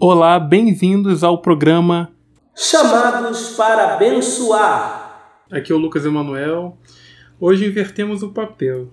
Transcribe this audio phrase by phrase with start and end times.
[0.00, 2.12] Olá, bem-vindos ao programa
[2.54, 5.34] Chamados para abençoar.
[5.50, 6.78] Aqui é o Lucas Emanuel.
[7.40, 8.92] Hoje invertemos o papel.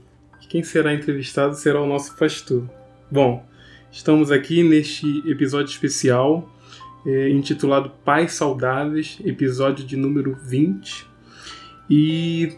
[0.49, 2.67] Quem será entrevistado será o nosso pastor.
[3.11, 3.45] Bom,
[3.91, 6.49] estamos aqui neste episódio especial
[7.05, 11.05] é, intitulado Pais Saudáveis, episódio de número 20.
[11.87, 12.53] E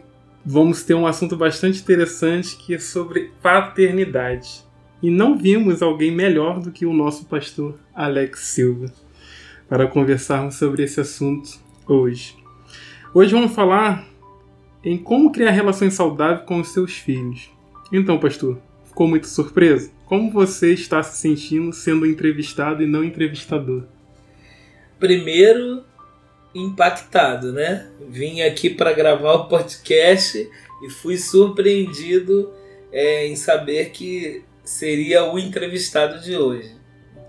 [0.45, 4.66] vamos ter um assunto bastante interessante que é sobre paternidade.
[5.02, 8.92] E não vimos alguém melhor do que o nosso pastor Alex Silva
[9.70, 12.36] para conversarmos sobre esse assunto hoje.
[13.14, 14.07] Hoje vamos falar
[14.83, 17.51] em como criar relações saudáveis com os seus filhos.
[17.92, 19.92] Então, pastor, ficou muito surpreso?
[20.06, 23.84] Como você está se sentindo sendo entrevistado e não entrevistador?
[25.00, 25.84] Primeiro,
[26.56, 27.87] impactado, né?
[28.09, 30.37] Vim aqui para gravar o podcast
[30.84, 32.52] e fui surpreendido
[32.92, 36.76] é, em saber que seria o entrevistado de hoje.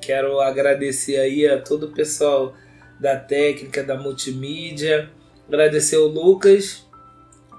[0.01, 2.55] Quero agradecer aí a todo o pessoal
[2.99, 5.09] da técnica, da multimídia,
[5.47, 6.85] agradecer o Lucas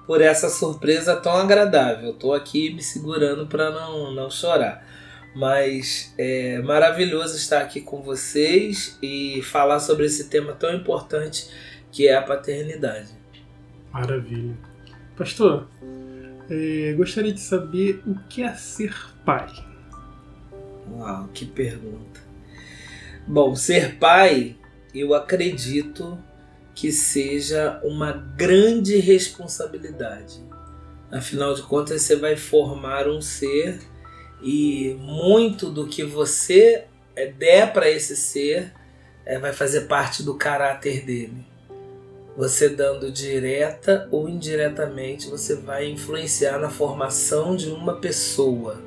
[0.06, 2.12] por essa surpresa tão agradável.
[2.12, 4.86] Estou aqui me segurando para não, não chorar.
[5.34, 11.50] Mas é maravilhoso estar aqui com vocês e falar sobre esse tema tão importante
[11.90, 13.14] que é a paternidade.
[13.94, 14.58] Maravilha.
[15.16, 15.68] Pastor,
[16.50, 19.48] é, gostaria de saber o que é ser pai.
[20.92, 22.20] Uau, que pergunta.
[23.28, 24.58] Bom, ser pai,
[24.94, 26.18] eu acredito
[26.74, 30.42] que seja uma grande responsabilidade.
[31.12, 33.80] Afinal de contas, você vai formar um ser
[34.42, 36.86] e muito do que você
[37.38, 38.72] der para esse ser
[39.26, 41.46] é, vai fazer parte do caráter dele.
[42.40, 48.82] Você dando direta ou indiretamente, você vai influenciar na formação de uma pessoa.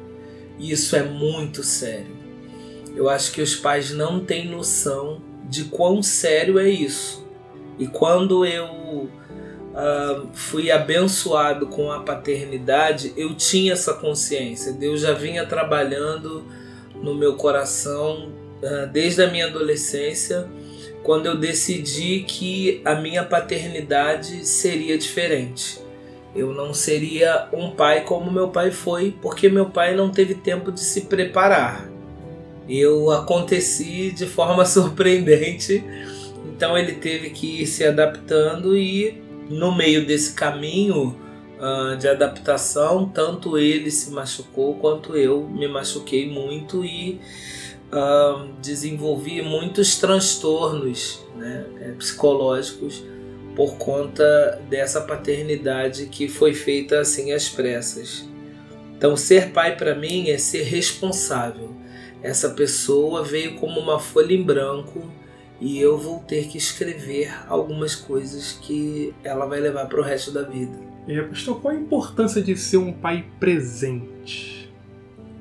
[0.59, 2.17] E isso é muito sério.
[2.97, 7.29] Eu acho que os pais não têm noção de quão sério é isso.
[7.79, 14.73] E quando eu uh, fui abençoado com a paternidade, eu tinha essa consciência.
[14.73, 16.43] Deus já vinha trabalhando
[16.95, 18.33] no meu coração
[18.63, 20.49] uh, desde a minha adolescência,
[21.03, 25.81] quando eu decidi que a minha paternidade seria diferente.
[26.35, 30.73] Eu não seria um pai como meu pai foi, porque meu pai não teve tempo
[30.73, 31.91] de se preparar.
[32.69, 35.85] Eu aconteci de forma surpreendente,
[36.47, 39.21] então ele teve que ir se adaptando e
[39.51, 41.17] no meio desse caminho
[41.59, 47.21] uh, de adaptação, tanto ele se machucou quanto eu me machuquei muito e
[47.93, 53.05] uh, desenvolvi muitos transtornos né, é, psicológicos
[53.55, 58.29] por conta dessa paternidade que foi feita assim às pressas.
[58.97, 61.71] Então, ser pai para mim é ser responsável.
[62.23, 65.13] Essa pessoa veio como uma folha em branco
[65.61, 70.31] e eu vou ter que escrever algumas coisas que ela vai levar para o resto
[70.31, 70.73] da vida.
[71.07, 74.73] É, pastor, qual a importância de ser um pai presente?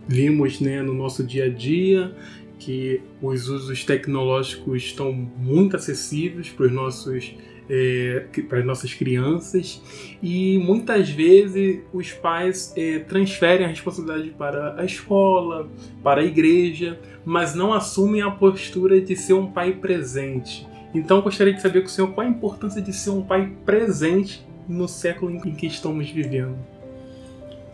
[0.07, 2.13] Vimos né, no nosso dia a dia
[2.61, 7.35] que os usos tecnológicos estão muito acessíveis para os nossos
[7.69, 9.81] é, para as nossas crianças
[10.21, 15.69] e muitas vezes os pais é, transferem a responsabilidade para a escola,
[16.03, 20.67] para a igreja, mas não assumem a postura de ser um pai presente.
[20.93, 24.45] Então gostaria de saber com o senhor qual a importância de ser um pai presente
[24.67, 26.57] no século em que estamos vivendo.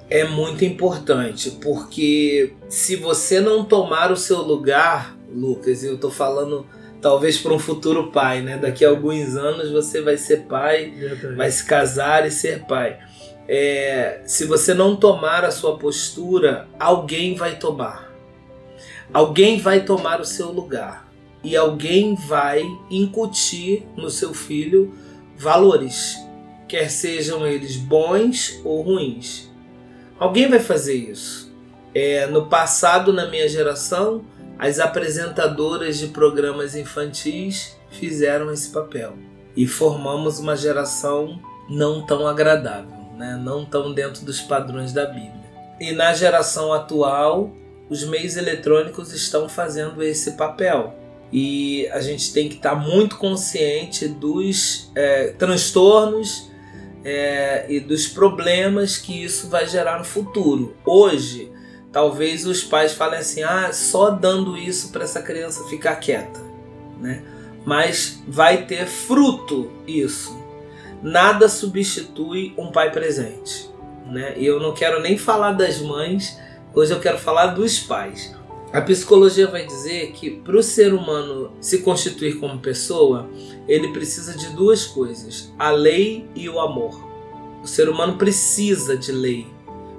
[0.09, 6.66] É muito importante, porque se você não tomar o seu lugar, Lucas, eu estou falando
[7.01, 8.57] talvez para um futuro pai, né?
[8.57, 10.94] Daqui a alguns anos você vai ser pai,
[11.35, 12.97] vai se casar e ser pai.
[13.50, 18.12] É, se você não tomar a sua postura, alguém vai tomar.
[19.13, 21.07] Alguém vai tomar o seu lugar.
[21.44, 24.94] E alguém vai incutir no seu filho
[25.38, 26.18] valores,
[26.68, 29.47] quer sejam eles bons ou ruins.
[30.19, 31.53] Alguém vai fazer isso.
[31.94, 34.25] É, no passado, na minha geração,
[34.57, 39.13] as apresentadoras de programas infantis fizeram esse papel
[39.56, 41.39] e formamos uma geração
[41.69, 43.39] não tão agradável, né?
[43.44, 45.47] não tão dentro dos padrões da Bíblia.
[45.80, 47.51] E na geração atual,
[47.89, 50.95] os meios eletrônicos estão fazendo esse papel.
[51.31, 56.50] E a gente tem que estar muito consciente dos é, transtornos
[57.03, 60.75] é, e dos problemas que isso vai gerar no futuro.
[60.85, 61.51] Hoje,
[61.91, 66.41] talvez os pais falem assim: ah, só dando isso para essa criança ficar quieta,
[66.99, 67.23] né?
[67.65, 70.38] Mas vai ter fruto isso.
[71.01, 73.69] Nada substitui um pai presente,
[74.05, 74.33] né?
[74.38, 76.39] E eu não quero nem falar das mães,
[76.73, 78.37] hoje eu quero falar dos pais.
[78.74, 83.30] A psicologia vai dizer que para o ser humano se constituir como pessoa,
[83.68, 87.06] ele precisa de duas coisas: a lei e o amor.
[87.64, 89.48] O ser humano precisa de lei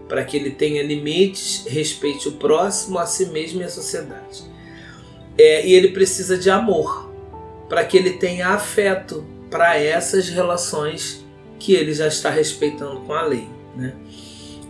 [0.09, 4.43] para que ele tenha limites, respeite o próximo, a si mesmo e a sociedade.
[5.37, 7.12] É, e ele precisa de amor
[7.69, 11.25] para que ele tenha afeto para essas relações
[11.59, 13.49] que ele já está respeitando com a lei.
[13.76, 13.94] Né?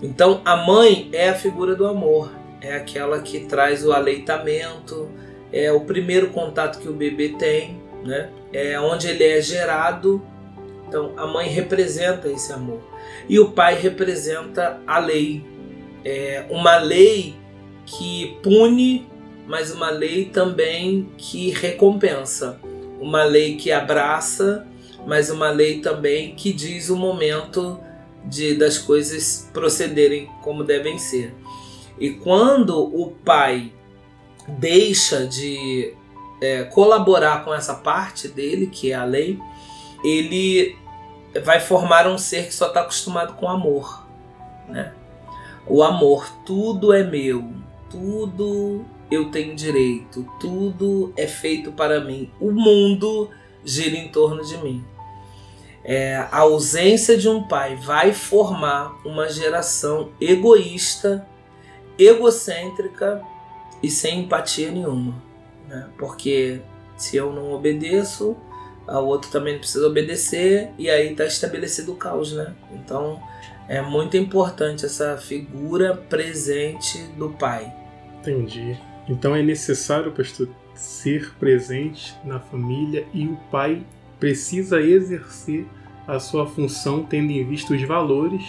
[0.02, 5.10] Então a mãe é a figura do amor, é aquela que traz o aleitamento,
[5.52, 8.30] é o primeiro contato que o bebê tem, né?
[8.52, 10.22] é onde ele é gerado.
[10.86, 12.80] Então a mãe representa esse amor
[13.28, 15.44] e o pai representa a lei,
[16.04, 17.34] é uma lei
[17.84, 19.06] que pune,
[19.46, 22.58] mas uma lei também que recompensa,
[23.00, 24.66] uma lei que abraça,
[25.06, 27.78] mas uma lei também que diz o momento
[28.24, 31.34] de das coisas procederem como devem ser.
[32.00, 33.72] E quando o pai
[34.46, 35.94] deixa de
[36.40, 39.38] é, colaborar com essa parte dele, que é a lei,
[40.04, 40.76] ele
[41.44, 44.06] vai formar um ser que só está acostumado com amor.
[44.68, 44.92] Né?
[45.66, 47.52] O amor, tudo é meu,
[47.90, 53.30] tudo eu tenho direito, tudo é feito para mim, o mundo
[53.64, 54.84] gira em torno de mim.
[55.84, 61.26] É, a ausência de um pai vai formar uma geração egoísta
[61.98, 63.22] egocêntrica
[63.82, 65.14] e sem empatia nenhuma.
[65.68, 65.88] Né?
[65.98, 66.60] Porque
[66.96, 68.36] se eu não obedeço,
[68.86, 72.32] o outro também precisa obedecer, e aí está estabelecido o caos.
[72.32, 72.54] Né?
[72.72, 73.20] Então
[73.68, 77.72] é muito importante essa figura presente do pai.
[78.20, 78.78] Entendi.
[79.08, 83.84] Então é necessário, pastor, ser presente na família e o pai
[84.18, 85.66] precisa exercer
[86.06, 88.42] a sua função tendo em vista os valores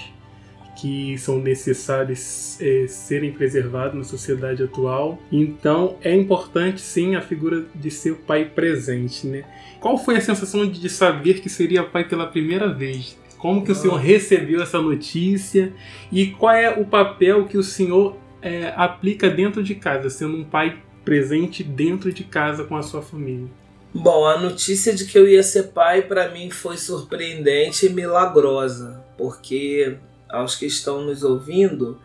[0.79, 5.19] que são necessários é, serem preservados na sociedade atual.
[5.31, 9.43] Então é importante sim a figura de ser pai presente, né?
[9.79, 13.17] Qual foi a sensação de saber que seria pai pela primeira vez?
[13.37, 15.71] Como que o senhor recebeu essa notícia
[16.11, 20.43] e qual é o papel que o senhor é, aplica dentro de casa, sendo um
[20.43, 23.47] pai presente dentro de casa com a sua família?
[23.93, 29.03] Bom, a notícia de que eu ia ser pai para mim foi surpreendente e milagrosa,
[29.17, 29.97] porque
[30.29, 31.99] aos que estão nos ouvindo,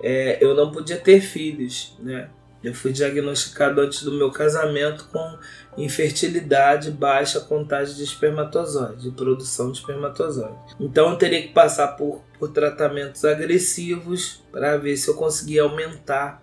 [0.00, 2.28] é, eu não podia ter filhos, né?
[2.62, 5.38] Eu fui diagnosticado antes do meu casamento com
[5.76, 10.56] infertilidade, baixa contagem de espermatozoide, de produção de espermatozoide.
[10.80, 16.42] Então eu teria que passar por, por tratamentos agressivos para ver se eu conseguia aumentar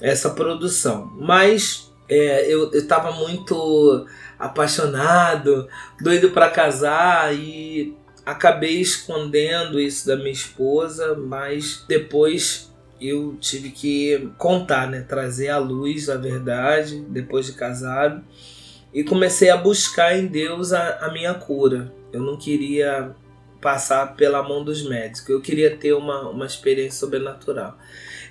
[0.00, 1.12] essa produção.
[1.18, 4.06] Mas é, eu estava muito
[4.38, 5.68] apaixonado,
[6.00, 7.96] doido para casar e
[8.28, 12.70] acabei escondendo isso da minha esposa, mas depois
[13.00, 18.22] eu tive que contar, né, trazer à luz a verdade depois de casado
[18.92, 21.90] e comecei a buscar em Deus a, a minha cura.
[22.12, 23.14] Eu não queria
[23.62, 27.78] passar pela mão dos médicos, eu queria ter uma, uma experiência sobrenatural.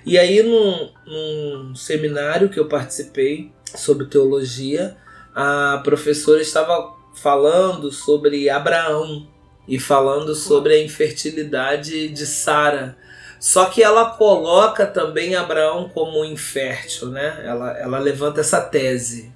[0.06, 4.96] E aí, num, num seminário que eu participei sobre teologia,
[5.34, 9.26] a professora estava falando sobre Abraão
[9.68, 12.96] e falando sobre a infertilidade de Sara.
[13.38, 17.42] Só que ela coloca também Abraão como infértil, né?
[17.44, 19.32] Ela, ela levanta essa tese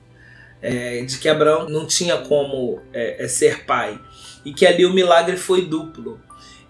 [0.60, 4.00] é, de que Abraão não tinha como é, é, ser pai
[4.44, 6.20] e que ali o milagre foi duplo.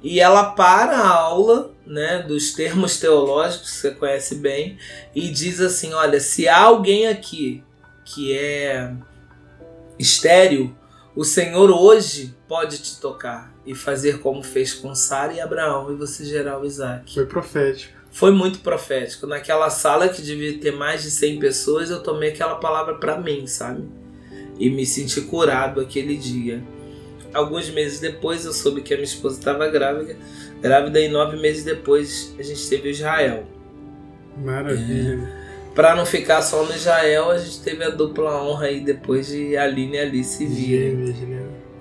[0.02, 4.76] E ela para a aula né, dos termos teológicos, que você conhece bem,
[5.14, 7.62] e diz assim: olha, se há alguém aqui
[8.04, 8.92] que é
[9.98, 10.76] estéreo,
[11.14, 15.95] o Senhor hoje pode te tocar e fazer como fez com Sara e Abraão e
[15.95, 17.12] você gerar o Isaac.
[17.12, 17.92] Foi profético.
[18.11, 19.26] Foi muito profético.
[19.26, 23.47] Naquela sala que devia ter mais de 100 pessoas, eu tomei aquela palavra para mim,
[23.47, 23.85] sabe?
[24.59, 26.62] E me senti curado aquele dia.
[27.33, 30.16] Alguns meses depois eu soube que a minha esposa estava grávida,
[30.61, 33.47] grávida e nove meses depois a gente teve Israel.
[34.37, 35.31] Maravilha.
[35.38, 35.41] É.
[35.74, 39.56] Para não ficar só no Israel, a gente teve a dupla honra aí depois de
[39.56, 41.14] Aline e Alice virem.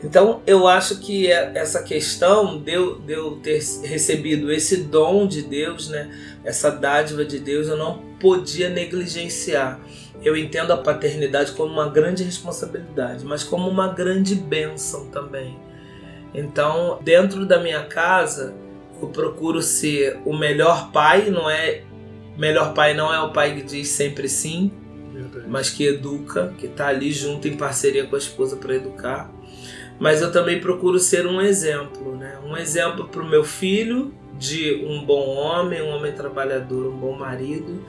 [0.04, 5.28] Então eu acho que é, essa questão de eu, de eu ter recebido esse dom
[5.28, 6.10] de Deus, né,
[6.44, 9.80] essa dádiva de Deus, eu não podia negligenciar.
[10.24, 15.58] Eu entendo a paternidade como uma grande responsabilidade, mas como uma grande bênção também.
[16.34, 18.54] Então, dentro da minha casa,
[19.02, 21.82] eu procuro ser o melhor pai, não é
[22.42, 24.72] melhor pai não é o pai que diz sempre sim,
[25.14, 25.46] Verdade.
[25.48, 29.32] mas que educa, que está ali junto em parceria com a esposa para educar
[30.02, 32.40] mas eu também procuro ser um exemplo, né?
[32.44, 37.16] Um exemplo para o meu filho de um bom homem, um homem trabalhador, um bom
[37.16, 37.86] marido,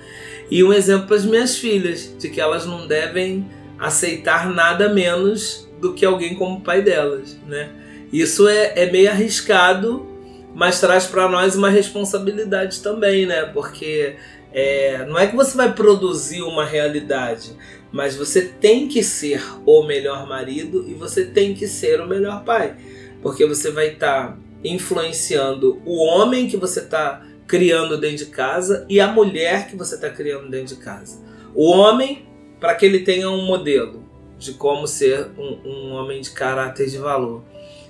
[0.51, 3.47] e um exemplo para as minhas filhas de que elas não devem
[3.79, 7.71] aceitar nada menos do que alguém como pai delas, né?
[8.13, 10.07] Isso é, é meio arriscado,
[10.55, 13.45] mas traz para nós uma responsabilidade também, né?
[13.45, 14.17] Porque
[14.53, 17.57] é, não é que você vai produzir uma realidade,
[17.91, 22.45] mas você tem que ser o melhor marido e você tem que ser o melhor
[22.45, 22.77] pai,
[23.23, 28.87] porque você vai estar tá influenciando o homem que você está criando dentro de casa
[28.89, 31.21] e a mulher que você está criando dentro de casa.
[31.55, 32.27] O homem
[32.59, 34.05] para que ele tenha um modelo
[34.39, 37.43] de como ser um, um homem de caráter de valor.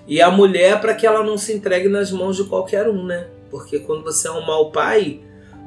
[0.06, 3.28] E a mulher para que ela não se entregue nas mãos de qualquer um, né?
[3.50, 5.20] Porque quando você é um mau pai,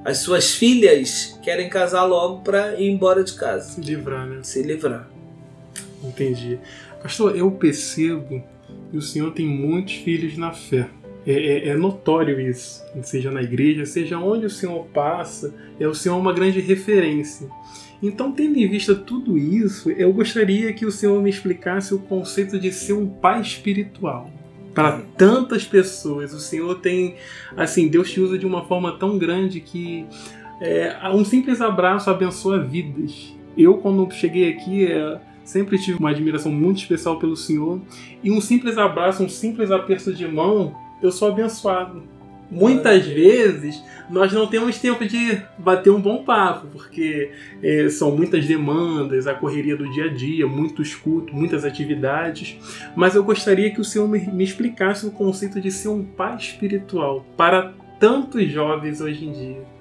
[0.04, 3.74] as suas filhas querem casar logo para ir embora de casa.
[3.74, 4.40] Se livrar, né?
[4.44, 5.10] Se livrar.
[6.04, 6.60] Entendi.
[7.02, 8.44] Pastor, eu percebo
[8.92, 10.88] que o senhor tem muitos filhos na fé.
[11.26, 15.96] É, é, é, notório isso, seja na igreja, seja onde o senhor passa, é o
[15.96, 17.50] senhor uma grande referência.
[18.08, 22.60] Então, tendo em vista tudo isso, eu gostaria que o senhor me explicasse o conceito
[22.60, 24.30] de ser um pai espiritual
[24.76, 26.34] para tantas pessoas.
[26.34, 27.16] O Senhor tem,
[27.56, 30.06] assim, Deus te usa de uma forma tão grande que
[30.62, 33.34] é, um simples abraço abençoa vidas.
[33.58, 37.82] Eu, quando cheguei aqui, é, sempre tive uma admiração muito especial pelo Senhor
[38.22, 42.04] e um simples abraço, um simples aperto de mão, eu sou abençoado.
[42.50, 48.46] Muitas vezes nós não temos tempo de bater um bom papo, porque é, são muitas
[48.46, 52.58] demandas, a correria do dia a dia, muitos cultos, muitas atividades.
[52.96, 56.38] Mas eu gostaria que o Senhor me, me explicasse o conceito de ser um pai
[56.38, 59.76] espiritual para tantos jovens hoje em dia.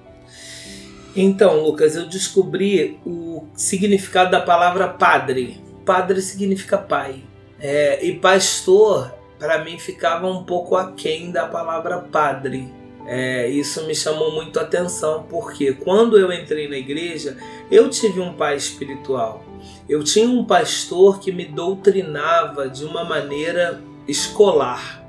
[1.15, 5.61] Então, Lucas, eu descobri o significado da palavra padre.
[5.85, 7.23] Padre significa pai.
[7.59, 12.73] É, e pastor, para mim, ficava um pouco aquém da palavra padre
[13.05, 17.37] é, isso me chamou muito a atenção, porque quando eu entrei na igreja,
[17.69, 19.45] eu tive um pai espiritual.
[19.87, 25.05] Eu tinha um pastor que me doutrinava de uma maneira escolar,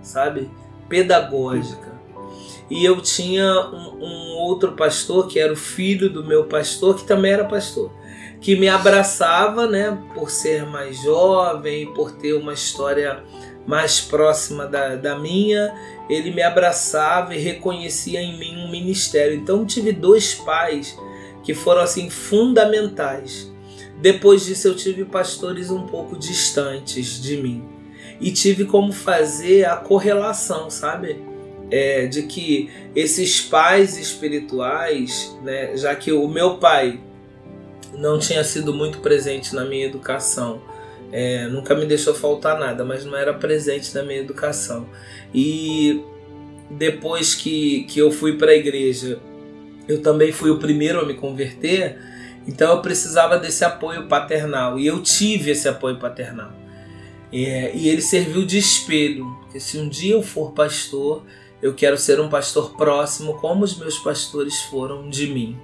[0.00, 0.48] sabe?
[0.88, 1.90] Pedagógica.
[2.70, 7.04] E eu tinha um, um outro pastor, que era o filho do meu pastor, que
[7.04, 7.90] também era pastor
[8.40, 13.22] que me abraçava, né, por ser mais jovem, por ter uma história
[13.66, 15.74] mais próxima da, da minha,
[16.08, 19.36] ele me abraçava e reconhecia em mim um ministério.
[19.36, 20.96] Então tive dois pais
[21.42, 23.50] que foram assim fundamentais.
[24.00, 27.64] Depois disso eu tive pastores um pouco distantes de mim
[28.20, 31.22] e tive como fazer a correlação, sabe?
[31.70, 36.98] É, de que esses pais espirituais, né, já que o meu pai
[37.94, 40.60] não tinha sido muito presente na minha educação,
[41.12, 44.86] é, nunca me deixou faltar nada, mas não era presente na minha educação.
[45.34, 46.02] E
[46.70, 49.20] depois que, que eu fui para a igreja,
[49.88, 51.98] eu também fui o primeiro a me converter,
[52.46, 54.78] então eu precisava desse apoio paternal.
[54.78, 56.52] E eu tive esse apoio paternal.
[57.32, 61.24] É, e ele serviu de espelho, que se um dia eu for pastor,
[61.62, 65.58] eu quero ser um pastor próximo, como os meus pastores foram de mim.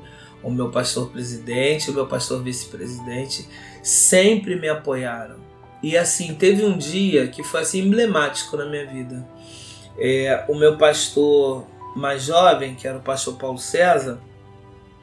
[0.46, 3.48] O meu pastor presidente, o meu pastor vice-presidente,
[3.82, 5.36] sempre me apoiaram.
[5.82, 9.28] E assim, teve um dia que foi assim emblemático na minha vida.
[9.98, 14.20] É, o meu pastor mais jovem, que era o pastor Paulo César,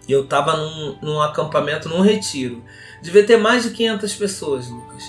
[0.07, 2.63] eu estava num, num acampamento, num retiro.
[3.01, 5.03] Devia ter mais de 500 pessoas, Lucas.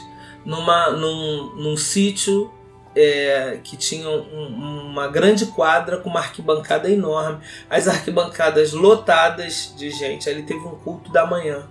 [0.45, 2.53] Numa, num, num sítio
[2.97, 7.41] é, que tinha um, uma grande quadra com uma arquibancada enorme.
[7.69, 10.29] As arquibancadas lotadas de gente.
[10.29, 11.69] Ali teve um culto da manhã.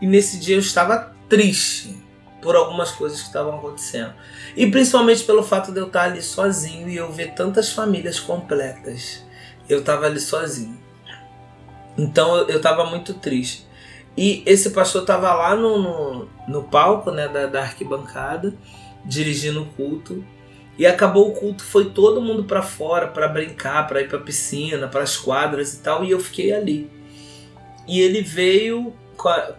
[0.00, 1.96] E nesse dia eu estava triste
[2.40, 4.14] por algumas coisas que estavam acontecendo.
[4.56, 9.24] E principalmente pelo fato de eu estar ali sozinho e eu ver tantas famílias completas.
[9.68, 10.78] Eu estava ali sozinho.
[11.96, 13.66] Então eu estava muito triste.
[14.16, 18.52] E esse pastor estava lá no, no, no, palco né, da, da arquibancada,
[19.04, 20.24] dirigindo o culto.
[20.78, 24.86] E acabou o culto, foi todo mundo para fora para brincar, para ir para piscina,
[24.86, 26.88] para as quadras e tal, e eu fiquei ali.
[27.86, 28.94] E ele veio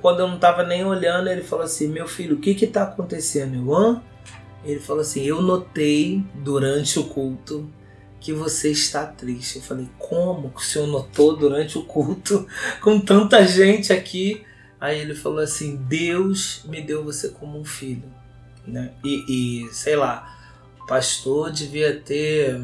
[0.02, 2.84] quando eu não estava nem olhando, ele falou assim: Meu filho, o que que tá
[2.84, 3.74] acontecendo?
[3.74, 4.02] Hã?
[4.64, 7.70] Ele falou assim: Eu notei durante o culto
[8.20, 9.58] que você está triste.
[9.58, 12.48] Eu falei: Como que o senhor notou durante o culto
[12.82, 14.44] com tanta gente aqui?
[14.80, 18.18] Aí ele falou assim: Deus me deu você como um filho.
[18.66, 18.92] Né?
[19.04, 20.39] E, e sei lá,
[20.90, 22.60] pastor devia ter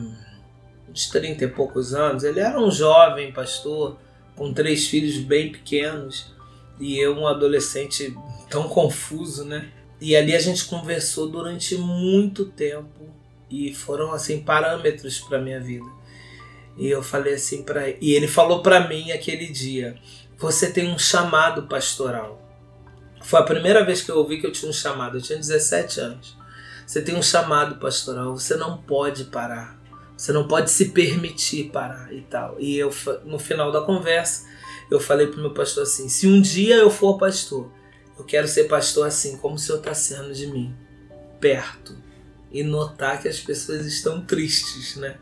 [0.90, 2.26] uns 30 e poucos anos.
[2.26, 3.98] Ele era um jovem pastor
[4.36, 6.34] com três filhos bem pequenos
[6.80, 8.14] e eu um adolescente
[8.50, 9.72] tão confuso, né?
[10.00, 13.10] e ali a gente conversou durante muito tempo
[13.50, 15.86] e foram assim parâmetros para minha vida.
[16.78, 19.96] E eu falei assim para e ele falou para mim aquele dia:
[20.38, 22.42] "Você tem um chamado pastoral".
[23.22, 25.18] Foi a primeira vez que eu ouvi que eu tinha um chamado.
[25.18, 26.38] Eu tinha 17 anos.
[26.86, 29.80] Você tem um chamado pastoral, você não pode parar.
[30.16, 32.56] Você não pode se permitir parar e tal.
[32.60, 32.92] E eu
[33.26, 34.46] no final da conversa,
[34.90, 37.70] eu falei pro meu pastor assim: "Se um dia eu for pastor,
[38.18, 40.74] eu quero ser pastor assim, como o Senhor está sendo de mim,
[41.40, 41.96] perto,
[42.52, 45.18] e notar que as pessoas estão tristes, né?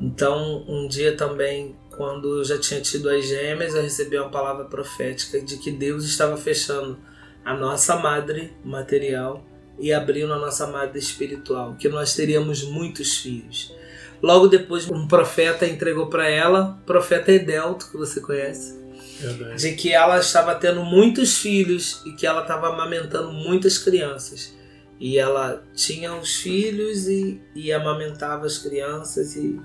[0.00, 4.64] Então, um dia também, quando eu já tinha tido as gêmeas, eu recebi uma palavra
[4.64, 6.98] profética de que Deus estava fechando
[7.44, 9.44] a nossa madre material
[9.78, 13.74] e abrindo a nossa madre espiritual, que nós teríamos muitos filhos.
[14.22, 18.78] Logo depois, um profeta entregou para ela, profeta Edelto, que você conhece,
[19.18, 19.60] Verdade.
[19.60, 24.54] de que ela estava tendo muitos filhos e que ela estava amamentando muitas crianças.
[25.00, 29.60] E ela tinha os filhos e, e amamentava as crianças e,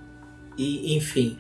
[0.58, 1.38] e enfim.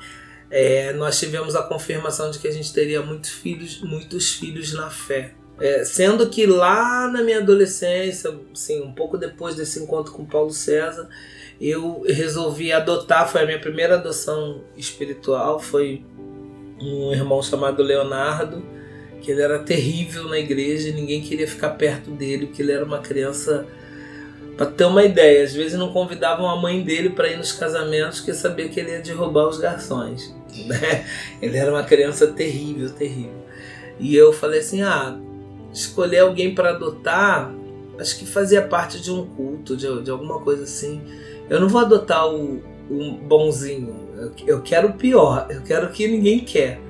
[0.51, 4.91] É, nós tivemos a confirmação de que a gente teria muitos filhos, muitos filhos na
[4.91, 5.33] fé.
[5.59, 10.51] É, sendo que lá na minha adolescência, assim, um pouco depois desse encontro com Paulo
[10.51, 11.09] César,
[11.59, 16.05] eu resolvi adotar, foi a minha primeira adoção espiritual, foi
[16.79, 18.63] um irmão chamado Leonardo,
[19.21, 22.99] que ele era terrível na igreja, ninguém queria ficar perto dele, porque ele era uma
[22.99, 23.65] criança.
[24.55, 28.19] Para ter uma ideia, às vezes não convidavam a mãe dele para ir nos casamentos,
[28.19, 30.35] porque sabia que ele ia derrubar os garçons.
[30.65, 31.05] Né?
[31.39, 33.45] Ele era uma criança terrível, terrível.
[33.99, 35.15] E eu falei assim: ah,
[35.77, 37.53] escolher alguém para adotar,
[38.00, 41.01] acho que fazia parte de um culto, de, de alguma coisa assim.
[41.50, 44.07] Eu não vou adotar o, o bonzinho,
[44.46, 46.81] eu, quero o pior, eu quero o que ninguém quer.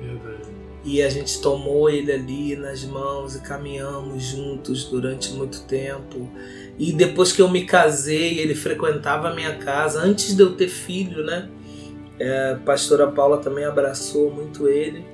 [0.84, 6.30] E a gente tomou ele ali nas mãos e caminhamos juntos durante muito tempo.
[6.78, 10.68] E depois que eu me casei, ele frequentava a minha casa antes de eu ter
[10.68, 11.50] filho, né?
[12.18, 15.04] É, a pastora Paula também abraçou muito ele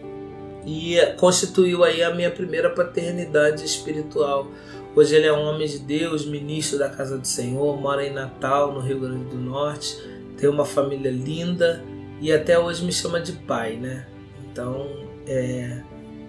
[0.67, 4.51] e constituiu aí a minha primeira paternidade espiritual.
[4.97, 8.73] Hoje ele é um homem de Deus, ministro da casa do Senhor, mora em Natal,
[8.73, 9.97] no Rio Grande do Norte,
[10.39, 11.83] tem uma família linda
[12.21, 14.07] e até hoje me chama de pai, né?
[14.51, 14.87] Então
[15.27, 15.83] é,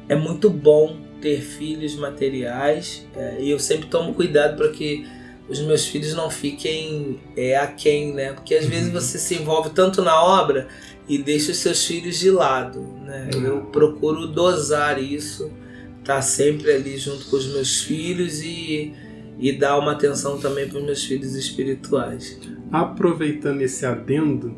[0.09, 5.07] é muito bom ter filhos materiais é, e eu sempre tomo cuidado para que
[5.47, 8.33] os meus filhos não fiquem é, aquém, né?
[8.33, 8.99] Porque às vezes uhum.
[8.99, 10.67] você se envolve tanto na obra
[11.07, 13.29] e deixa os seus filhos de lado, né?
[13.35, 13.45] Uhum.
[13.45, 15.51] Eu procuro dosar isso,
[15.99, 18.93] estar tá sempre ali junto com os meus filhos e,
[19.37, 22.39] e dar uma atenção também para os meus filhos espirituais.
[22.71, 24.55] Aproveitando esse adendo,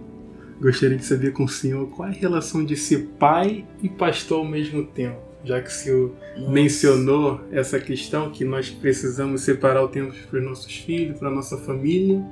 [0.60, 4.40] gostaria de saber com o senhor qual é a relação de ser pai e pastor
[4.40, 6.52] ao mesmo tempo, já que o senhor Nossa.
[6.52, 11.32] mencionou essa questão que nós precisamos separar o tempo para os nossos filhos, para a
[11.32, 12.24] nossa família,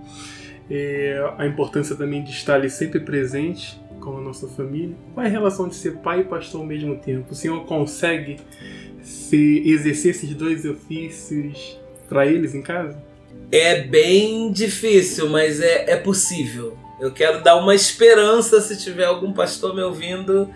[0.70, 4.96] é, a importância também de estar ali sempre presente com a nossa família.
[5.14, 7.32] Qual é a relação de ser pai e pastor ao mesmo tempo?
[7.32, 8.38] O senhor consegue
[9.02, 13.04] se exercer esses dois ofícios para eles em casa?
[13.52, 19.34] É bem difícil, mas é, é possível eu quero dar uma esperança se tiver algum
[19.34, 20.50] pastor me ouvindo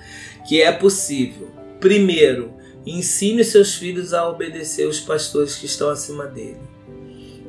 [0.47, 1.49] que é possível.
[1.79, 2.53] Primeiro,
[2.85, 6.59] ensine seus filhos a obedecer os pastores que estão acima dele.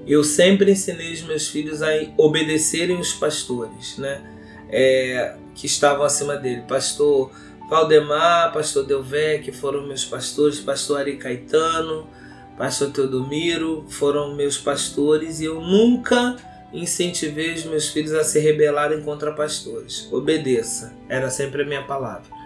[0.06, 4.22] Eu sempre ensinei os meus filhos a obedecerem os pastores, né?
[4.68, 6.62] É, que estavam acima dele.
[6.66, 7.30] Pastor
[7.68, 12.08] Valdemar, pastor Delvé, que foram meus pastores, pastor Ari Caetano,
[12.56, 16.36] pastor Teodomiro, foram meus pastores e eu nunca
[16.72, 20.08] incentivei os meus filhos a se rebelarem contra pastores.
[20.10, 22.40] Obedeça, era sempre a minha palavra.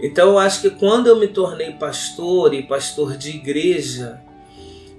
[0.00, 4.20] Então eu acho que quando eu me tornei pastor e pastor de igreja,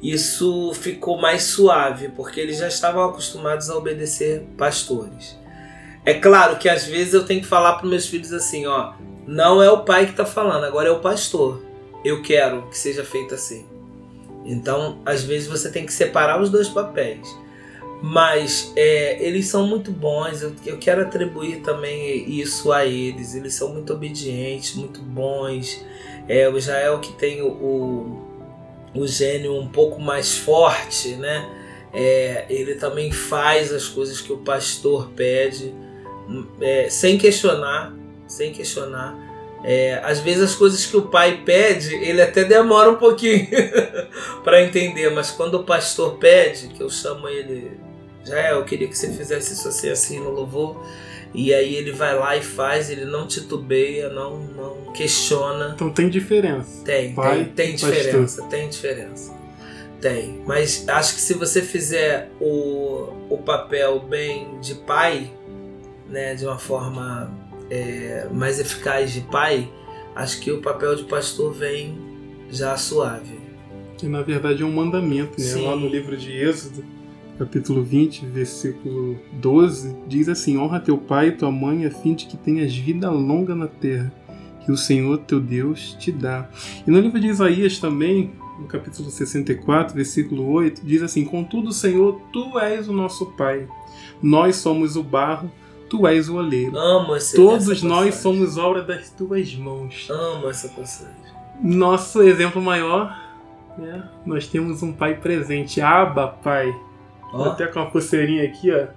[0.01, 5.35] isso ficou mais suave, porque eles já estavam acostumados a obedecer pastores.
[6.07, 8.93] É claro que às vezes eu tenho que falar para meus filhos assim, ó,
[9.27, 11.61] não é o pai que está falando, agora é o pastor.
[12.01, 13.65] Eu quero que seja feito assim.
[14.45, 17.27] Então, às vezes você tem que separar os dois papéis.
[18.01, 23.35] Mas é, eles são muito bons, eu, eu quero atribuir também isso a eles.
[23.35, 25.83] Eles são muito obedientes, muito bons.
[26.25, 28.27] É, o Israel que tem o, o,
[28.95, 31.49] o gênio um pouco mais forte, né?
[31.93, 35.73] É, ele também faz as coisas que o pastor pede,
[36.61, 37.93] é, sem questionar,
[38.27, 39.25] sem questionar.
[39.63, 43.47] É, às vezes as coisas que o pai pede, ele até demora um pouquinho
[44.43, 47.71] para entender, mas quando o pastor pede, que eu chamo ele
[48.27, 50.83] já é, eu queria que você fizesse isso assim, assim no louvor.
[51.33, 55.71] E aí ele vai lá e faz, ele não titubeia, não, não questiona.
[55.75, 56.83] Então tem diferença.
[56.83, 59.37] Tem, Pai, tem, tem diferença, tem diferença.
[60.01, 65.31] Tem, mas acho que se você fizer o, o papel bem de pai,
[66.09, 67.31] né, de uma forma
[67.69, 69.69] é, mais eficaz de pai,
[70.15, 71.97] acho que o papel de pastor vem
[72.49, 73.37] já suave.
[73.97, 75.55] Que na verdade é um mandamento, né?
[75.61, 76.83] Lá no livro de Êxodo,
[77.37, 82.25] capítulo 20, versículo 12, diz assim: Honra teu pai e tua mãe, a fim de
[82.25, 84.13] que tenhas vida longa na terra,
[84.63, 86.49] que o Senhor teu Deus te dá.
[86.85, 92.21] E no livro de Isaías também, no capítulo 64, versículo 8, diz assim: Contudo, Senhor,
[92.31, 93.67] tu és o nosso pai,
[94.21, 95.51] nós somos o barro
[95.89, 96.77] Tu és o oleiro.
[96.77, 100.07] Amo esse, Todos nós somos obra das tuas mãos.
[100.09, 101.15] Amo essa passagem.
[101.61, 103.17] Nosso exemplo maior,
[103.77, 104.09] né?
[104.25, 105.79] Nós temos um pai presente.
[105.79, 106.75] Aba, pai.
[107.33, 107.43] Oh.
[107.43, 108.87] Até com uma pulseirinha aqui, ó.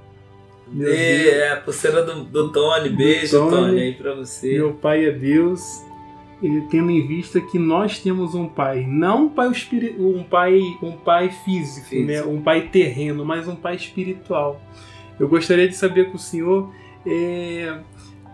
[0.68, 2.90] Meu e, é, a pulseira do, do Tony.
[2.90, 3.50] Beijo, Tony.
[3.50, 4.55] Tony, aí pra você.
[4.55, 5.61] Meu pai é Deus.
[6.42, 9.50] Ele tendo em vista que nós temos um pai, não um pai,
[9.98, 12.07] um pai, um pai físico, físico.
[12.07, 12.22] Né?
[12.22, 14.59] um pai terreno, mas um pai espiritual.
[15.18, 16.72] Eu gostaria de saber com o senhor
[17.06, 17.78] é,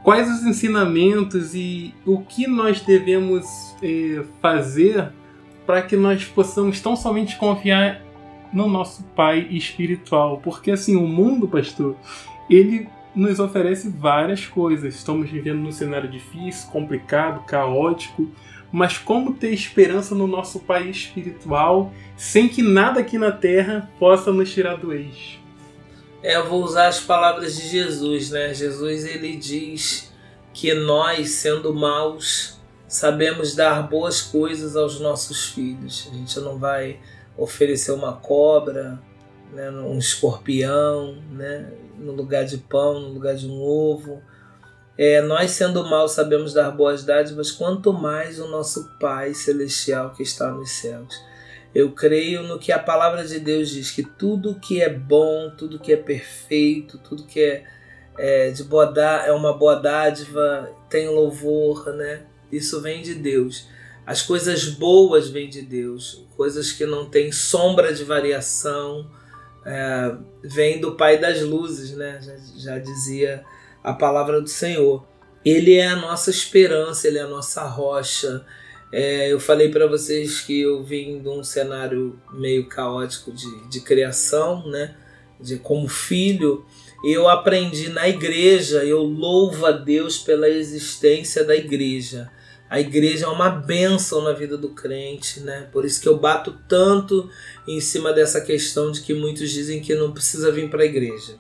[0.02, 3.44] quais os ensinamentos e o que nós devemos
[3.82, 5.12] é, fazer
[5.66, 8.02] para que nós possamos tão somente confiar
[8.52, 10.40] no nosso Pai espiritual.
[10.42, 11.96] Porque assim, o mundo, pastor,
[12.48, 14.94] ele nos oferece várias coisas.
[14.94, 18.28] Estamos vivendo num cenário difícil, complicado, caótico,
[18.70, 24.32] mas como ter esperança no nosso Pai espiritual sem que nada aqui na terra possa
[24.32, 25.45] nos tirar do eixo?
[26.26, 28.52] É, eu vou usar as palavras de Jesus, né?
[28.52, 30.12] Jesus ele diz
[30.52, 32.58] que nós, sendo maus,
[32.88, 36.08] sabemos dar boas coisas aos nossos filhos.
[36.10, 36.98] A gente não vai
[37.38, 38.98] oferecer uma cobra,
[39.52, 44.20] né, um escorpião, né, no lugar de pão, no lugar de um ovo.
[44.98, 50.24] É, nós, sendo maus, sabemos dar boas dádivas, quanto mais o nosso Pai Celestial que
[50.24, 51.14] está nos céus.
[51.76, 55.78] Eu creio no que a palavra de Deus diz, que tudo que é bom, tudo
[55.78, 57.64] que é perfeito, tudo que é,
[58.16, 58.90] é de boa
[59.26, 62.22] é uma boa dádiva, tem louvor, né?
[62.50, 63.68] Isso vem de Deus.
[64.06, 69.10] As coisas boas vêm de Deus, coisas que não têm sombra de variação,
[69.62, 72.18] é, vem do Pai das Luzes, né?
[72.22, 73.44] Já, já dizia
[73.84, 75.06] a palavra do Senhor.
[75.44, 78.46] Ele é a nossa esperança, ele é a nossa rocha,
[78.92, 83.80] é, eu falei para vocês que eu vim de um cenário meio caótico de, de
[83.80, 84.94] criação, né?
[85.40, 86.64] De como filho,
[87.04, 92.30] eu aprendi na igreja, eu louvo a Deus pela existência da igreja.
[92.68, 95.68] A igreja é uma bênção na vida do crente, né?
[95.72, 97.28] Por isso que eu bato tanto
[97.66, 101.38] em cima dessa questão de que muitos dizem que não precisa vir para a igreja.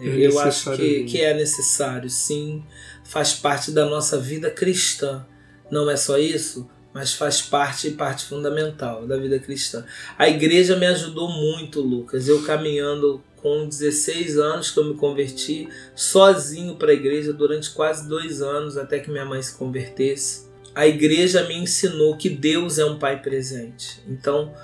[0.00, 2.64] É eu acho que, que é necessário, sim,
[3.04, 5.24] faz parte da nossa vida cristã.
[5.70, 6.68] Não é só isso?
[6.94, 9.84] Mas faz parte parte fundamental da vida cristã.
[10.16, 12.28] A igreja me ajudou muito, Lucas.
[12.28, 18.08] Eu caminhando com 16 anos que eu me converti sozinho para a igreja durante quase
[18.08, 20.48] dois anos até que minha mãe se convertesse.
[20.72, 24.00] A igreja me ensinou que Deus é um pai presente.
[24.08, 24.54] Então,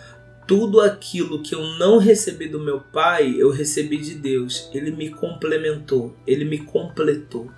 [0.46, 4.70] tudo aquilo que eu não recebi do meu pai, eu recebi de Deus.
[4.72, 7.50] Ele me complementou, ele me completou.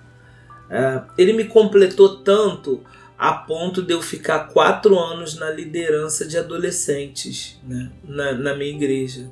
[0.65, 2.83] Uh, ele me completou tanto
[3.23, 8.71] a ponto de eu ficar quatro anos na liderança de adolescentes né, na, na minha
[8.71, 9.31] igreja.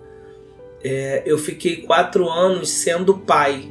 [0.81, 3.69] É, eu fiquei quatro anos sendo pai.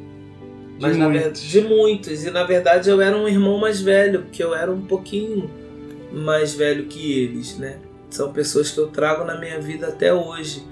[0.78, 1.22] Mas, de, muitos.
[1.22, 2.24] Verdade, de muitos.
[2.26, 5.50] E na verdade eu era um irmão mais velho, porque eu era um pouquinho
[6.12, 7.78] mais velho que eles, né?
[8.10, 10.62] São pessoas que eu trago na minha vida até hoje.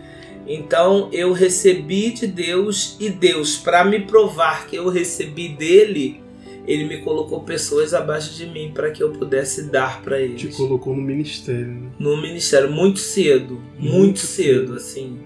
[0.47, 6.21] Então eu recebi de Deus e Deus, para me provar que eu recebi dele,
[6.69, 10.39] ele me colocou pessoas abaixo de mim para que eu pudesse dar para eles.
[10.39, 11.67] Te colocou no ministério.
[11.67, 11.89] Né?
[11.99, 15.21] No ministério, muito cedo, muito, muito cedo, cedo, assim.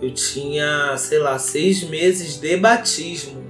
[0.00, 3.44] Eu tinha, sei lá, seis meses de batismo.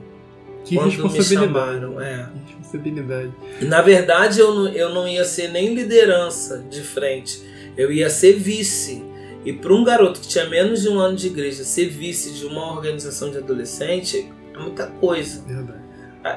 [0.64, 1.46] Que quando responsabilidade.
[1.46, 2.00] Me chamaram.
[2.00, 2.28] É.
[2.46, 3.32] Responsabilidade.
[3.62, 7.40] Na verdade, eu não, eu não ia ser nem liderança de frente.
[7.76, 9.04] Eu ia ser vice.
[9.44, 12.44] E para um garoto que tinha menos de um ano de igreja, ser vice de
[12.44, 15.44] uma organização de adolescente é muita coisa.
[15.46, 15.85] Verdade.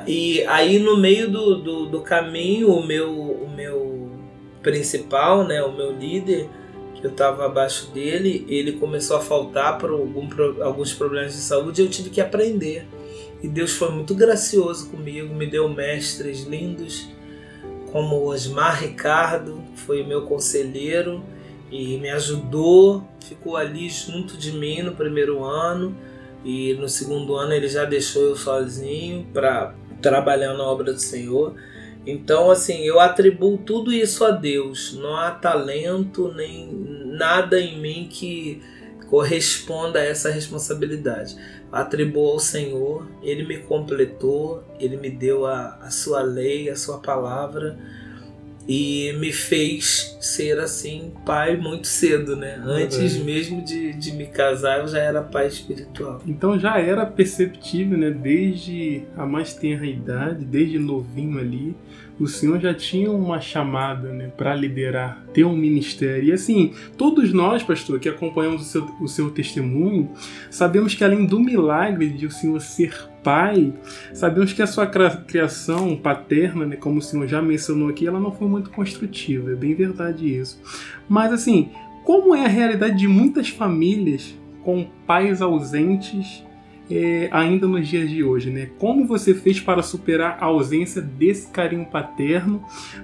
[0.08, 4.10] E aí no meio do, do, do, caminho, o meu, o meu
[4.62, 6.49] principal, né, o meu líder,
[6.95, 10.28] que eu estava abaixo dele, ele começou a faltar por algum,
[10.62, 12.86] alguns problemas de saúde e eu tive que aprender.
[13.41, 17.08] E Deus foi muito gracioso comigo, me deu mestres lindos,
[17.91, 21.23] como Osmar Ricardo, foi meu conselheiro
[21.71, 25.95] e me ajudou, ficou ali junto de mim no primeiro ano
[26.43, 31.56] e no segundo ano ele já deixou eu sozinho para trabalhar na obra do Senhor.
[32.06, 34.97] Então, assim, eu atribuo tudo isso a Deus.
[34.99, 36.71] Não há talento nem
[37.06, 38.62] nada em mim que
[39.10, 41.36] corresponda a essa responsabilidade.
[41.71, 46.99] Atribuo ao Senhor, Ele me completou, Ele me deu a, a sua lei, a sua
[46.99, 47.78] palavra
[48.69, 52.62] e me fez ser assim pai muito cedo, né?
[52.63, 56.21] Antes mesmo de, de me casar, eu já era pai espiritual.
[56.27, 58.12] Então já era perceptível, né?
[58.12, 61.75] Desde a mais tenra idade, desde novinho ali,
[62.19, 66.25] o Senhor já tinha uma chamada né, para liderar, ter um ministério.
[66.25, 70.10] E assim, todos nós, pastor, que acompanhamos o seu, o seu testemunho,
[70.49, 73.73] sabemos que além do milagre de o Senhor ser pai,
[74.13, 78.32] sabemos que a sua criação paterna, né, como o Senhor já mencionou aqui, ela não
[78.32, 79.51] foi muito construtiva.
[79.51, 80.62] É bem verdade isso.
[81.08, 81.69] Mas assim,
[82.03, 86.43] como é a realidade de muitas famílias com pais ausentes
[86.89, 88.69] é, ainda nos dias de hoje, né?
[88.80, 92.63] Como você fez para superar a ausência desse carinho paterno?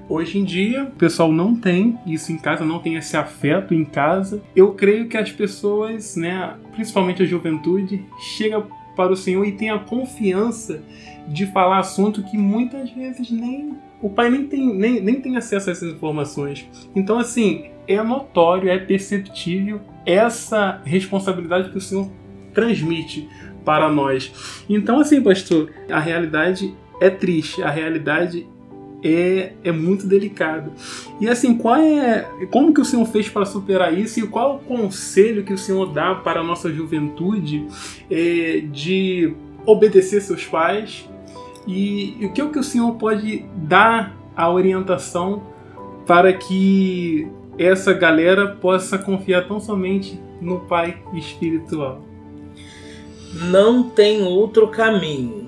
[0.10, 3.86] Hoje em dia, o pessoal não tem isso em casa, não tem esse afeto em
[3.86, 4.42] casa.
[4.56, 8.04] Eu creio que as pessoas, né, principalmente a juventude,
[8.36, 10.82] chega para o Senhor e tem a confiança
[11.28, 15.70] de falar assunto que muitas vezes nem o pai nem tem, nem, nem tem acesso
[15.70, 16.70] a essas informações.
[16.96, 22.10] Então, assim, é notório, é perceptível essa responsabilidade que o Senhor
[22.54, 23.28] transmite
[23.66, 24.64] para nós.
[24.70, 28.48] Então, assim, pastor, a realidade é triste, a realidade
[29.04, 30.72] é, é muito delicada.
[31.20, 34.60] E assim, qual é, como que o Senhor fez para superar isso e qual o
[34.60, 37.68] conselho que o Senhor dá para a nossa juventude
[38.10, 39.34] é, de
[39.66, 41.08] obedecer seus pais
[41.68, 45.44] e, e o que, é que o Senhor pode dar a orientação
[46.06, 52.15] para que essa galera possa confiar tão somente no Pai espiritual?
[53.36, 55.46] Não tem outro caminho.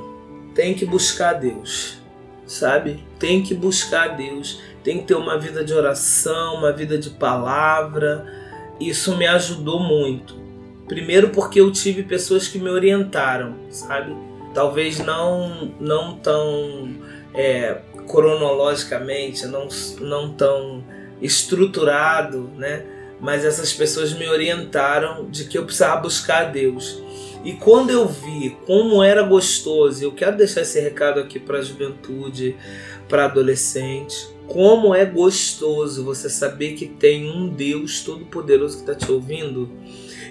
[0.53, 1.97] Tem que buscar Deus,
[2.45, 3.03] sabe?
[3.17, 4.59] Tem que buscar Deus.
[4.83, 8.25] Tem que ter uma vida de oração, uma vida de palavra.
[8.79, 10.35] Isso me ajudou muito.
[10.87, 14.15] Primeiro porque eu tive pessoas que me orientaram, sabe?
[14.53, 16.95] Talvez não não tão
[17.33, 19.67] é, cronologicamente, não,
[19.99, 20.83] não tão
[21.21, 22.83] estruturado, né?
[23.19, 27.01] Mas essas pessoas me orientaram de que eu precisava buscar Deus.
[27.47, 31.61] E quando eu vi como era gostoso, eu quero deixar esse recado aqui para a
[31.61, 32.57] juventude,
[33.07, 39.09] para adolescente, como é gostoso você saber que tem um Deus todo-poderoso que está te
[39.09, 39.71] ouvindo.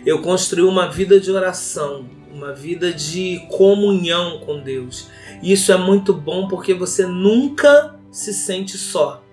[0.05, 5.09] Eu construí uma vida de oração, uma vida de comunhão com Deus.
[5.43, 9.25] E isso é muito bom porque você nunca se sente só.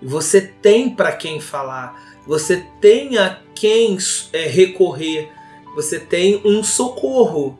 [0.00, 3.98] Você tem para quem falar, você tem a quem
[4.32, 5.34] é, recorrer
[5.76, 7.58] você tem um socorro.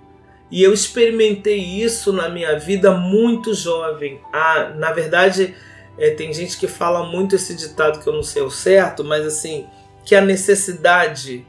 [0.51, 4.21] E eu experimentei isso na minha vida muito jovem.
[4.33, 5.55] Ah, na verdade,
[5.99, 9.27] é, tem gente que fala muito esse ditado que eu não sei o certo, mas
[9.27, 9.67] assim,
[10.03, 11.47] que a necessidade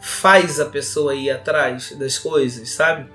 [0.00, 3.08] faz a pessoa ir atrás das coisas, sabe?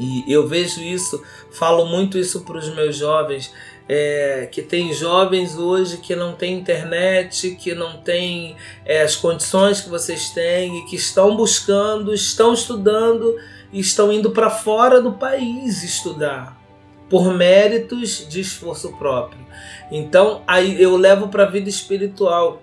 [0.00, 3.52] E eu vejo isso, falo muito isso para os meus jovens
[3.88, 9.80] é, que tem jovens hoje que não têm internet, que não têm é, as condições
[9.80, 13.36] que vocês têm e que estão buscando, estão estudando
[13.72, 16.60] e estão indo para fora do país estudar
[17.08, 19.46] por méritos de esforço próprio.
[19.90, 22.60] Então, aí eu levo para a vida espiritual.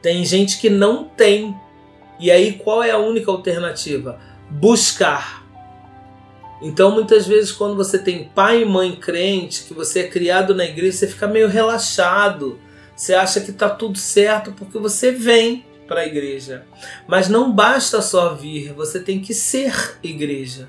[0.00, 1.54] Tem gente que não tem.
[2.18, 4.18] E aí qual é a única alternativa?
[4.48, 5.37] Buscar
[6.60, 10.64] então, muitas vezes, quando você tem pai e mãe crente, que você é criado na
[10.64, 12.58] igreja, você fica meio relaxado.
[12.96, 16.66] Você acha que está tudo certo porque você vem para a igreja.
[17.06, 20.68] Mas não basta só vir, você tem que ser igreja.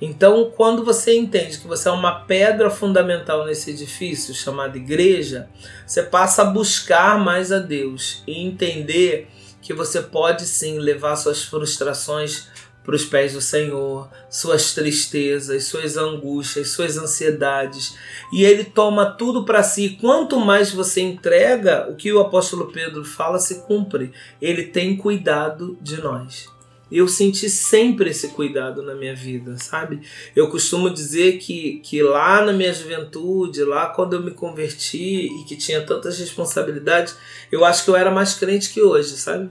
[0.00, 5.48] Então, quando você entende que você é uma pedra fundamental nesse edifício chamado igreja,
[5.86, 9.28] você passa a buscar mais a Deus e entender
[9.60, 12.48] que você pode sim levar suas frustrações
[12.84, 17.96] para os pés do Senhor, suas tristezas, suas angústias, suas ansiedades,
[18.32, 19.98] e ele toma tudo para si.
[20.00, 24.12] Quanto mais você entrega, o que o apóstolo Pedro fala se cumpre.
[24.40, 26.48] Ele tem cuidado de nós.
[26.90, 30.00] Eu senti sempre esse cuidado na minha vida, sabe?
[30.34, 35.44] Eu costumo dizer que, que lá na minha juventude, lá quando eu me converti e
[35.44, 37.16] que tinha tantas responsabilidades,
[37.52, 39.50] eu acho que eu era mais crente que hoje, sabe?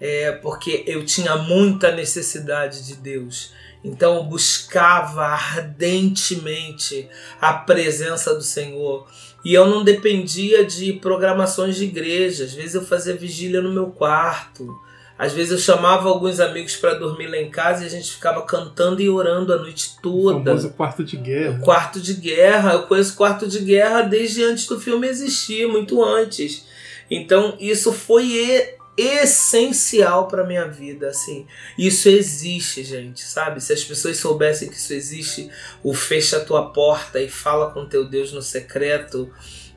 [0.00, 3.52] É, porque eu tinha muita necessidade de Deus.
[3.82, 7.08] Então eu buscava ardentemente
[7.40, 9.06] a presença do Senhor.
[9.44, 12.44] E eu não dependia de programações de igreja.
[12.44, 14.76] Às vezes eu fazia vigília no meu quarto.
[15.18, 18.42] Às vezes eu chamava alguns amigos para dormir lá em casa e a gente ficava
[18.42, 20.38] cantando e orando a noite toda.
[20.38, 21.58] O famoso quarto de guerra.
[21.58, 22.72] O quarto de guerra.
[22.74, 26.66] Eu conheço quarto de guerra desde antes do filme existir, muito antes.
[27.10, 31.46] Então isso foi essencial para minha vida, assim.
[31.78, 33.60] Isso existe, gente, sabe?
[33.62, 35.48] Se as pessoas soubessem que isso existe,
[35.84, 39.32] o fecha a tua porta e fala com teu Deus no secreto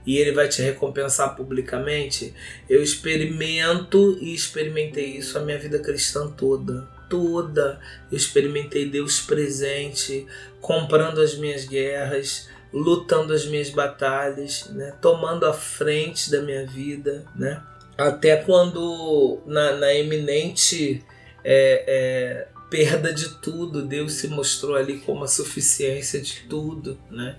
[0.06, 2.34] e ele vai te recompensar publicamente.
[2.68, 6.90] Eu experimento e experimentei isso a minha vida cristã toda.
[7.08, 7.80] Toda
[8.12, 10.26] eu experimentei Deus presente,
[10.60, 14.96] comprando as minhas guerras, lutando as minhas batalhas, né?
[15.02, 17.62] tomando a frente da minha vida, né?
[18.08, 21.04] Até quando na, na eminente
[21.44, 27.36] é, é, perda de tudo, Deus se mostrou ali como a suficiência de tudo, né?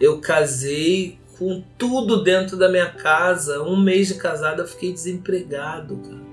[0.00, 5.96] Eu casei com tudo dentro da minha casa, um mês de casada eu fiquei desempregado,
[5.96, 6.26] cara.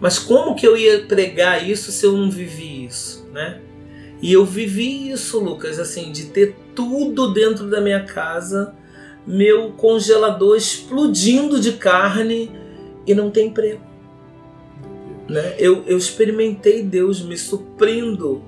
[0.00, 3.60] Mas como que eu ia pregar isso se eu não vivi isso, né?
[4.20, 8.74] E eu vivi isso, Lucas, assim, de ter tudo dentro da minha casa,
[9.26, 12.50] meu congelador explodindo de carne
[13.06, 13.80] e não ter emprego.
[15.28, 15.54] Né?
[15.58, 18.42] Eu, eu experimentei Deus me suprindo.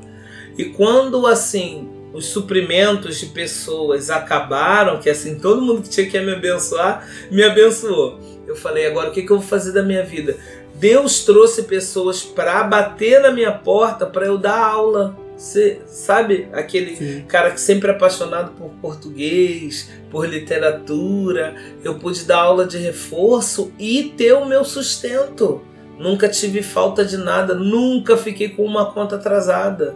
[0.57, 6.21] E quando assim os suprimentos de pessoas acabaram, que assim todo mundo que tinha que
[6.21, 8.21] me abençoar, me abençoou.
[8.47, 10.37] Eu falei, agora o que, que eu vou fazer da minha vida?
[10.77, 15.17] Deus trouxe pessoas para bater na minha porta para eu dar aula.
[15.37, 17.25] Você sabe aquele Sim.
[17.27, 21.57] cara que sempre é apaixonado por português, por literatura.
[21.83, 25.63] Eu pude dar aula de reforço e ter o meu sustento.
[25.99, 29.95] Nunca tive falta de nada, nunca fiquei com uma conta atrasada.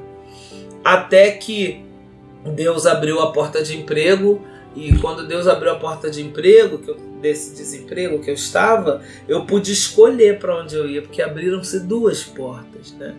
[0.84, 1.84] Até que
[2.54, 4.42] Deus abriu a porta de emprego
[4.76, 9.02] e quando Deus abriu a porta de emprego, que eu, desse desemprego que eu estava,
[9.26, 13.14] eu pude escolher para onde eu ia, porque abriram-se duas portas, né?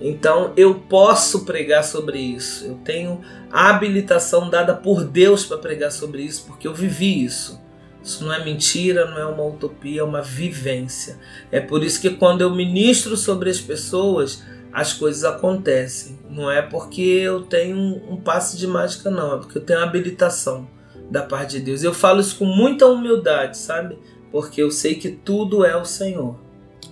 [0.00, 2.64] Então eu posso pregar sobre isso.
[2.64, 7.60] Eu tenho a habilitação dada por Deus para pregar sobre isso, porque eu vivi isso.
[8.02, 11.18] Isso não é mentira, não é uma utopia, é uma vivência.
[11.52, 16.18] É por isso que quando eu ministro sobre as pessoas, as coisas acontecem.
[16.30, 19.34] Não é porque eu tenho um passe de mágica, não.
[19.34, 20.66] É porque eu tenho a habilitação
[21.10, 21.82] da parte de Deus.
[21.82, 23.98] Eu falo isso com muita humildade, sabe?
[24.32, 26.38] Porque eu sei que tudo é o Senhor.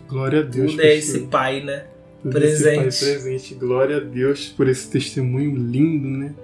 [0.08, 0.72] Glória a Deus.
[0.72, 1.86] Tudo é esse Pai, né?
[2.22, 2.98] Presente.
[2.98, 3.54] presente.
[3.54, 6.34] Glória a Deus por esse testemunho lindo, né?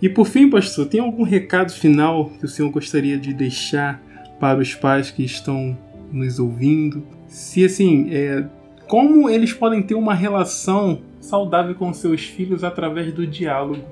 [0.00, 4.02] E por fim, pastor, tem algum recado final que o senhor gostaria de deixar
[4.38, 5.76] para os pais que estão
[6.12, 7.02] nos ouvindo?
[7.28, 8.44] Se assim, é,
[8.86, 13.82] como eles podem ter uma relação saudável com seus filhos através do diálogo?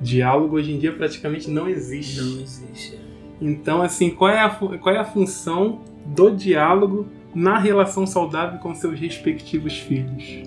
[0.00, 2.20] Diálogo hoje em dia praticamente não existe.
[2.20, 2.94] Não existe.
[2.94, 2.98] É.
[3.40, 7.06] Então, assim, qual é a, qual é a função do diálogo
[7.38, 10.42] na relação saudável com seus respectivos filhos?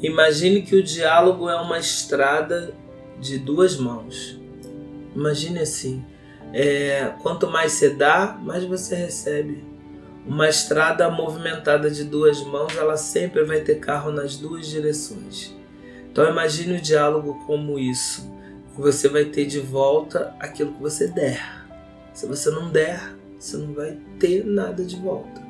[0.00, 2.72] Imagine que o diálogo é uma estrada
[3.18, 4.40] de duas mãos.
[5.14, 6.04] Imagine assim:
[6.52, 9.64] é, quanto mais você dá, mais você recebe.
[10.24, 15.52] Uma estrada movimentada de duas mãos, ela sempre vai ter carro nas duas direções.
[16.10, 18.32] Então imagine o diálogo como isso.
[18.76, 21.66] Você vai ter de volta aquilo que você der.
[22.12, 25.45] Se você não der, você não vai ter nada de volta.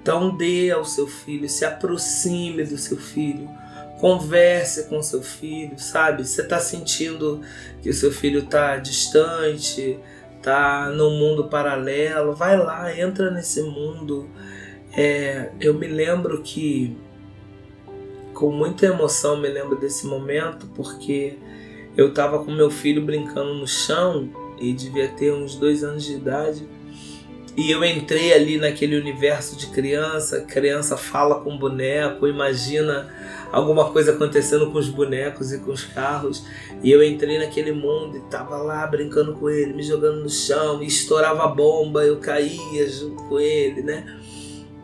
[0.00, 3.48] Então dê ao seu filho, se aproxime do seu filho,
[4.00, 6.26] converse com seu filho, sabe?
[6.26, 7.40] Você está sentindo
[7.82, 9.98] que o seu filho está distante,
[10.36, 14.28] está num mundo paralelo, vai lá, entra nesse mundo.
[14.96, 16.96] É, eu me lembro que,
[18.32, 21.36] com muita emoção, me lembro desse momento, porque
[21.96, 24.30] eu estava com meu filho brincando no chão
[24.60, 26.68] e devia ter uns dois anos de idade.
[27.58, 33.12] E eu entrei ali naquele universo de criança, criança fala com boneco, imagina
[33.50, 36.46] alguma coisa acontecendo com os bonecos e com os carros.
[36.84, 40.80] E eu entrei naquele mundo e tava lá brincando com ele, me jogando no chão,
[40.84, 44.06] estourava bomba, eu caía junto com ele, né?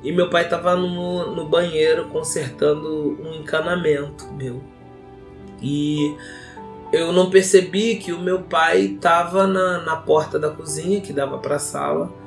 [0.03, 4.61] E meu pai tava no, no banheiro consertando um encanamento meu.
[5.63, 6.13] E
[6.93, 11.39] eu não percebi que o meu pai tava na, na porta da cozinha, que dava
[11.39, 12.24] para a sala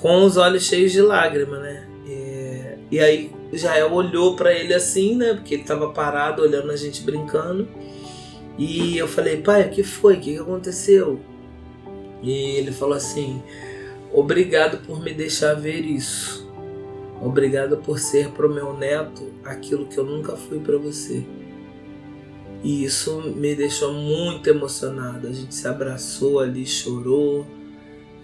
[0.00, 1.88] com os olhos cheios de lágrima, né?
[2.06, 5.34] E, e aí Jael olhou para ele assim, né?
[5.34, 7.68] Porque ele tava parado olhando a gente brincando.
[8.58, 10.16] E eu falei, pai, o que foi?
[10.16, 11.20] O que aconteceu?
[12.22, 13.42] E ele falou assim:
[14.12, 16.48] Obrigado por me deixar ver isso.
[17.22, 21.24] Obrigado por ser pro meu neto aquilo que eu nunca fui para você.
[22.62, 25.28] E isso me deixou muito emocionado.
[25.28, 27.46] A gente se abraçou ali, chorou.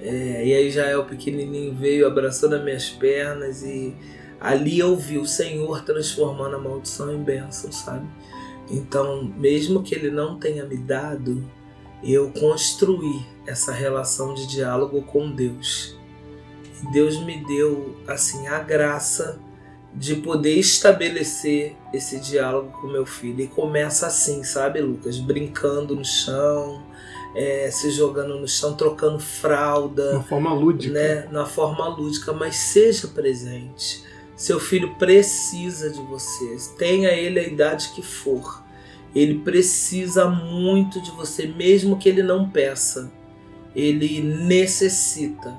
[0.01, 3.95] É, e aí Jael pequenininho veio, abraçou nas minhas pernas e
[4.41, 8.07] ali eu vi o Senhor transformando a maldição em bênção, sabe?
[8.71, 11.45] Então, mesmo que Ele não tenha me dado,
[12.03, 15.97] eu construí essa relação de diálogo com Deus.
[16.83, 19.41] E Deus me deu assim a graça
[19.95, 23.41] de poder estabelecer esse diálogo com meu filho.
[23.41, 25.19] E começa assim, sabe, Lucas?
[25.19, 26.83] Brincando no chão,
[27.37, 30.13] é, se jogando no chão, trocando fralda.
[30.13, 30.95] Uma forma lúdica.
[30.95, 31.29] Né?
[31.31, 34.03] Na forma lúdica, mas seja presente.
[34.35, 38.65] Seu filho precisa de você, tenha ele a idade que for.
[39.15, 43.13] Ele precisa muito de você, mesmo que ele não peça.
[43.75, 45.57] Ele necessita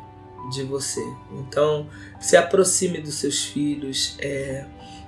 [0.52, 1.04] de você.
[1.32, 1.88] Então,
[2.20, 4.16] se aproxime dos seus filhos.
[4.20, 4.66] É,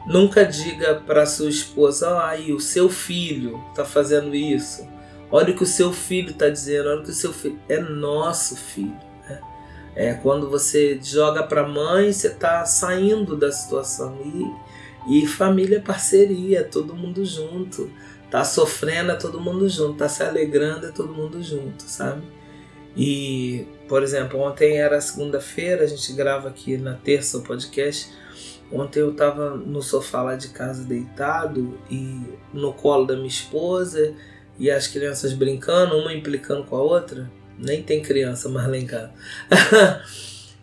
[0.07, 4.87] nunca diga para sua esposa: ah, aí o seu filho está fazendo isso.
[5.31, 6.89] Olha o que o seu filho está dizendo.
[6.89, 8.97] Olha o que o seu filho é nosso filho.
[9.27, 9.39] Né?
[9.95, 14.17] É quando você joga para a mãe, você está saindo da situação
[15.07, 17.91] e, e família é parceria, todo mundo junto.
[18.31, 22.21] Tá sofrendo é todo mundo junto, tá se alegrando é todo mundo junto, sabe?
[22.95, 28.11] E, por exemplo, ontem era segunda-feira, a gente grava aqui na terça o podcast.
[28.71, 32.21] Ontem eu tava no sofá lá de casa deitado e
[32.53, 34.13] no colo da minha esposa
[34.59, 37.31] e as crianças brincando, uma implicando com a outra.
[37.57, 39.11] Nem tem criança mais lá em casa.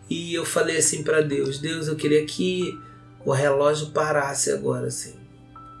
[0.09, 2.79] e eu falei assim para Deus: Deus, eu queria que
[3.25, 5.15] o relógio parasse agora, assim.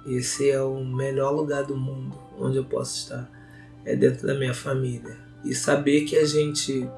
[0.05, 3.29] Esse é o melhor lugar do mundo onde eu posso estar.
[3.85, 6.89] É dentro da minha família e saber que a gente,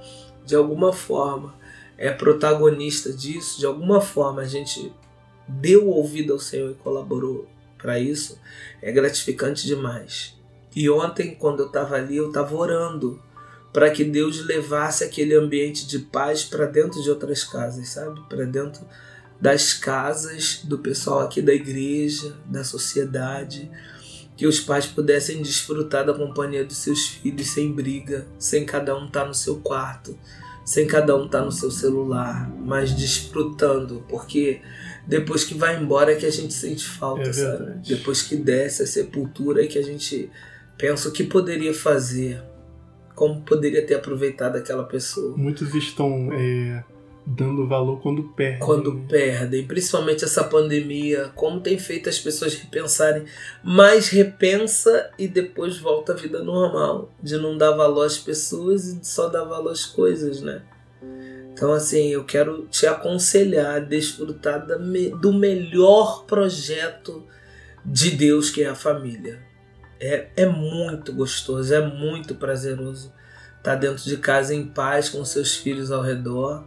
[0.46, 1.54] de alguma forma,
[1.98, 4.92] é protagonista disso, de alguma forma a gente
[5.48, 7.48] deu ouvido ao Senhor e colaborou
[7.78, 8.40] para isso,
[8.82, 10.39] é gratificante demais.
[10.76, 13.22] E ontem, quando eu estava ali, eu estava orando
[13.72, 18.20] para que Deus levasse aquele ambiente de paz para dentro de outras casas, sabe?
[18.28, 18.82] Para dentro
[19.40, 23.70] das casas do pessoal aqui da igreja, da sociedade
[24.40, 29.08] que os pais pudessem desfrutar da companhia dos seus filhos sem briga, sem cada um
[29.08, 30.18] estar tá no seu quarto,
[30.64, 34.62] sem cada um estar tá no seu celular, mas desfrutando, porque
[35.06, 37.82] depois que vai embora é que a gente sente falta, é sabe?
[37.86, 40.32] Depois que desce a sepultura é que a gente
[40.80, 42.42] pensa o que poderia fazer,
[43.14, 45.38] como poderia ter aproveitado aquela pessoa.
[45.38, 46.84] Muitos estão é
[47.28, 48.60] dando valor quando perdem.
[48.60, 49.06] Quando né?
[49.08, 53.26] perdem, principalmente essa pandemia, como tem feito as pessoas repensarem,
[53.64, 59.00] mas repensa e depois volta à vida normal, de não dar valor às pessoas e
[59.06, 60.64] só dar valor às coisas, né?
[61.54, 67.24] Então, assim, eu quero te aconselhar a desfrutar do melhor projeto
[67.86, 69.49] de Deus que é a família.
[70.00, 73.12] É, é muito gostoso, é muito prazeroso
[73.58, 76.66] estar dentro de casa em paz com seus filhos ao redor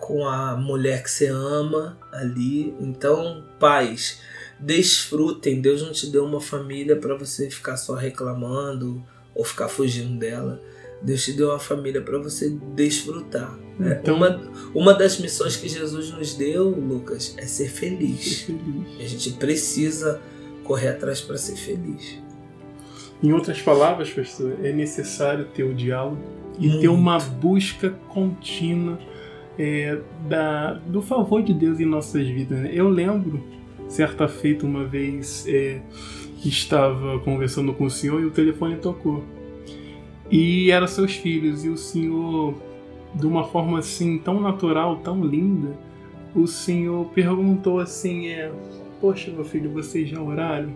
[0.00, 2.74] com a mulher que você ama ali.
[2.80, 4.20] Então, pais,
[4.60, 5.60] desfrutem.
[5.60, 9.02] Deus não te deu uma família para você ficar só reclamando
[9.34, 10.60] ou ficar fugindo dela.
[11.02, 13.58] Deus te deu uma família para você desfrutar.
[13.80, 14.40] É, então, uma,
[14.74, 18.46] uma das missões que Jesus nos deu, Lucas, é ser feliz.
[18.46, 19.00] Ser feliz.
[19.00, 20.20] A gente precisa
[20.64, 22.18] correr atrás para ser feliz.
[23.22, 26.18] Em outras palavras, pastor, é necessário ter o diálogo
[26.58, 26.80] e Muito.
[26.80, 28.98] ter uma busca contínua
[29.58, 29.98] é,
[30.28, 32.58] da, do favor de Deus em nossas vidas.
[32.58, 32.70] Né?
[32.72, 33.42] Eu lembro,
[33.88, 35.80] certa feita, uma vez é,
[36.44, 39.24] estava conversando com o senhor e o telefone tocou.
[40.30, 42.54] E eram seus filhos, e o senhor,
[43.14, 45.72] de uma forma assim tão natural, tão linda,
[46.34, 48.52] o senhor perguntou assim: é,
[49.00, 50.72] Poxa, meu filho, vocês já oraram?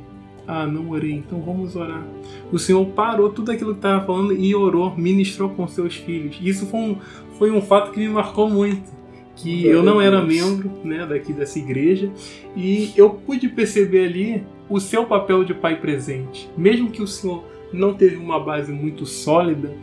[0.47, 2.05] Ah, não orei, então vamos orar.
[2.51, 6.39] O Senhor parou tudo aquilo que estava falando e orou, ministrou com seus filhos.
[6.43, 6.97] Isso foi um,
[7.39, 9.01] foi um fato que me marcou muito.
[9.37, 12.11] Que eu não era membro né, daqui dessa igreja
[12.55, 16.51] e eu pude perceber ali o seu papel de pai presente.
[16.59, 19.75] Mesmo que o Senhor não teve uma base muito sólida,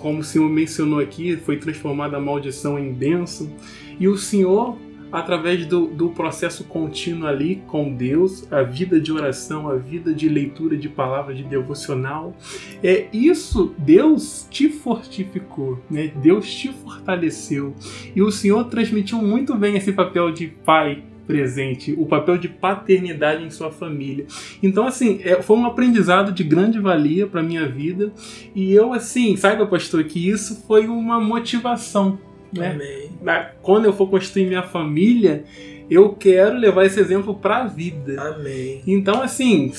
[0.00, 3.50] como o Senhor mencionou aqui, foi transformada a maldição em bênção.
[3.98, 4.76] E o Senhor
[5.12, 10.28] através do, do processo contínuo ali com Deus, a vida de oração, a vida de
[10.28, 12.34] leitura de palavras de devocional.
[12.82, 16.12] É isso, Deus te fortificou, né?
[16.22, 17.74] Deus te fortaleceu.
[18.14, 23.44] E o Senhor transmitiu muito bem esse papel de pai presente, o papel de paternidade
[23.44, 24.26] em sua família.
[24.60, 28.12] Então, assim, é, foi um aprendizado de grande valia para minha vida.
[28.52, 32.18] E eu, assim, saiba, pastor, que isso foi uma motivação
[32.52, 32.72] né?
[32.72, 33.46] Amém.
[33.62, 35.44] Quando eu for construir minha família,
[35.90, 38.20] eu quero levar esse exemplo para a vida.
[38.20, 38.82] Amém.
[38.86, 39.72] Então, assim,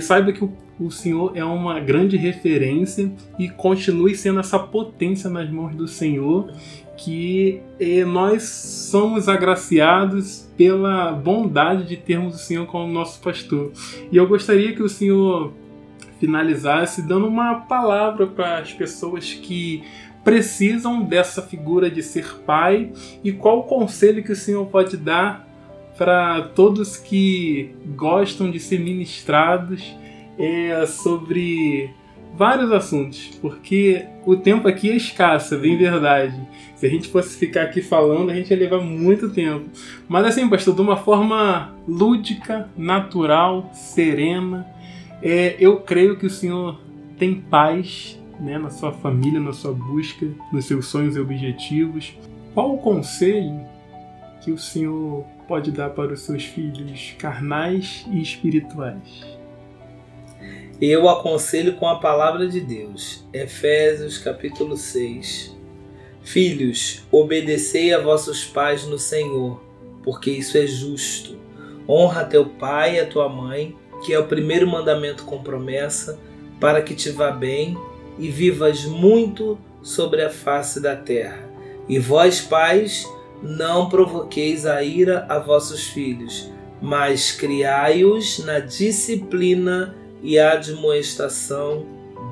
[0.00, 5.50] saiba que o, o Senhor é uma grande referência e continue sendo essa potência nas
[5.50, 6.50] mãos do Senhor,
[6.96, 13.72] que eh, nós somos agraciados pela bondade de termos o Senhor como nosso pastor.
[14.10, 15.52] E eu gostaria que o Senhor
[16.20, 19.82] finalizasse dando uma palavra para as pessoas que
[20.24, 22.90] precisam dessa figura de ser pai
[23.22, 25.46] e qual o conselho que o Senhor pode dar
[25.96, 29.94] para todos que gostam de ser ministrados
[30.38, 31.90] é, sobre
[32.36, 36.34] vários assuntos, porque o tempo aqui é escasso, é bem verdade.
[36.74, 39.66] Se a gente fosse ficar aqui falando, a gente ia levar muito tempo.
[40.08, 44.66] Mas assim, pastor, de uma forma lúdica, natural, serena,
[45.22, 46.80] é, eu creio que o Senhor
[47.16, 52.16] tem paz né, na sua família, na sua busca, nos seus sonhos e objetivos.
[52.52, 53.60] Qual o conselho
[54.40, 59.24] que o Senhor pode dar para os seus filhos carnais e espirituais?
[60.80, 63.24] Eu aconselho com a palavra de Deus.
[63.32, 65.54] Efésios capítulo 6.
[66.22, 69.62] Filhos, obedecei a vossos pais no Senhor,
[70.02, 71.38] porque isso é justo.
[71.88, 76.18] Honra teu pai e a tua mãe, que é o primeiro mandamento com promessa,
[76.58, 77.76] para que te vá bem
[78.18, 81.48] e vivas muito sobre a face da terra.
[81.88, 83.06] E vós, pais,
[83.42, 86.50] não provoqueis a ira a vossos filhos,
[86.80, 91.86] mas criai-os na disciplina e admoestação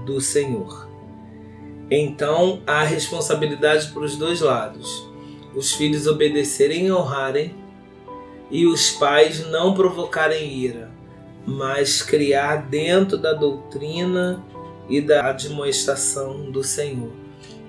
[0.06, 0.88] do Senhor.
[1.90, 5.06] Então há responsabilidade para os dois lados:
[5.54, 7.54] os filhos obedecerem e honrarem,
[8.50, 10.90] e os pais não provocarem ira,
[11.46, 14.42] mas criar dentro da doutrina
[14.92, 17.10] e da admoestação do Senhor.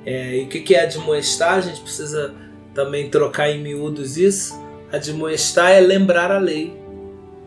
[0.06, 1.54] É, e o que é admoestar?
[1.54, 2.36] A gente precisa
[2.74, 4.62] também trocar em miúdos isso.
[4.92, 6.78] Admoestar é lembrar a lei,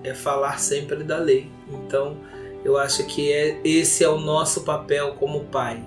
[0.02, 1.50] é falar sempre da lei.
[1.70, 2.16] Então,
[2.64, 5.84] eu acho que é, esse é o nosso papel como pai.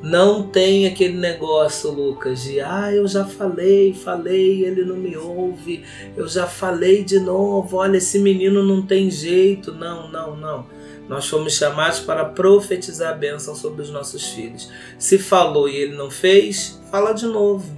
[0.00, 5.84] Não tem aquele negócio, Lucas, de ah, eu já falei, falei, ele não me ouve,
[6.16, 9.72] eu já falei de novo, olha, esse menino não tem jeito.
[9.72, 10.66] Não, não, não.
[11.08, 14.70] Nós fomos chamados para profetizar a bênção sobre os nossos filhos.
[14.98, 17.68] Se falou e ele não fez, fala de novo,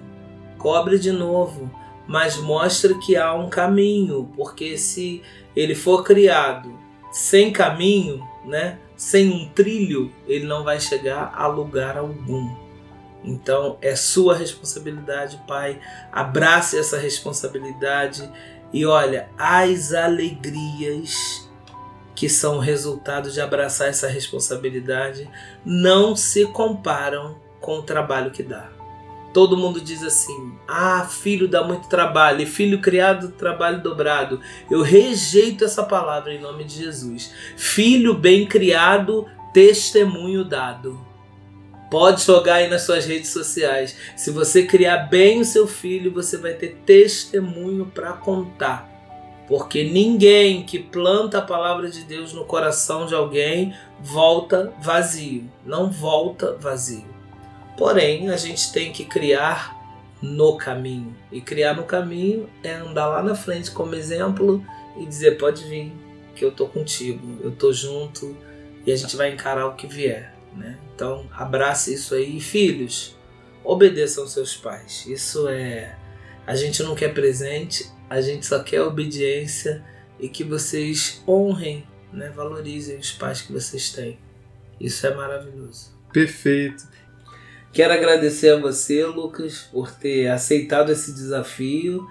[0.58, 1.70] cobre de novo,
[2.06, 5.22] mas mostre que há um caminho, porque se
[5.56, 6.72] ele for criado
[7.10, 12.54] sem caminho, né, sem um trilho, ele não vai chegar a lugar algum.
[13.24, 15.80] Então é sua responsabilidade, pai.
[16.12, 18.30] Abrace essa responsabilidade
[18.72, 21.48] e olha as alegrias
[22.14, 25.28] que são resultado de abraçar essa responsabilidade,
[25.64, 28.70] não se comparam com o trabalho que dá.
[29.32, 34.40] Todo mundo diz assim: ah, filho dá muito trabalho, e filho criado, trabalho dobrado.
[34.70, 37.32] Eu rejeito essa palavra em nome de Jesus.
[37.56, 41.04] Filho bem criado, testemunho dado.
[41.90, 43.96] Pode jogar aí nas suas redes sociais.
[44.16, 48.93] Se você criar bem o seu filho, você vai ter testemunho para contar
[49.46, 55.90] porque ninguém que planta a palavra de Deus no coração de alguém volta vazio, não
[55.90, 57.14] volta vazio.
[57.76, 59.74] Porém, a gente tem que criar
[60.22, 61.14] no caminho.
[61.30, 64.64] E criar no caminho é andar lá na frente como exemplo
[64.96, 65.92] e dizer: pode vir,
[66.34, 68.36] que eu tô contigo, eu tô junto
[68.86, 70.34] e a gente vai encarar o que vier.
[70.54, 70.78] Né?
[70.94, 72.40] Então, abrace isso aí.
[72.40, 73.16] Filhos,
[73.62, 75.04] obedeçam seus pais.
[75.06, 75.96] Isso é.
[76.46, 79.84] A gente não quer presente, a gente só quer obediência
[80.18, 84.18] e que vocês honrem, né, valorizem os pais que vocês têm.
[84.80, 85.92] Isso é maravilhoso.
[86.12, 86.86] Perfeito.
[87.72, 92.08] Quero agradecer a você, Lucas, por ter aceitado esse desafio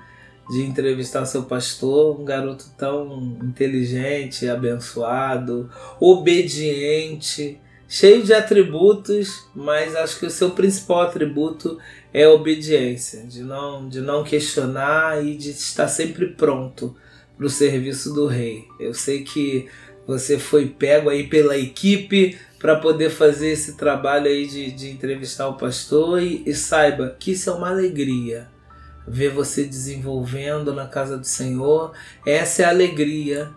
[0.49, 5.69] de entrevistar seu pastor, um garoto tão inteligente, abençoado,
[6.01, 11.79] obediente, cheio de atributos, mas acho que o seu principal atributo
[12.13, 16.95] é obediência, de não, de não questionar e de estar sempre pronto
[17.35, 18.65] para o serviço do rei.
[18.79, 19.67] Eu sei que
[20.05, 25.47] você foi pego aí pela equipe para poder fazer esse trabalho aí de, de entrevistar
[25.47, 28.47] o pastor e, e saiba que isso é uma alegria
[29.07, 31.91] ver você desenvolvendo na casa do Senhor.
[32.25, 33.51] Essa é a alegria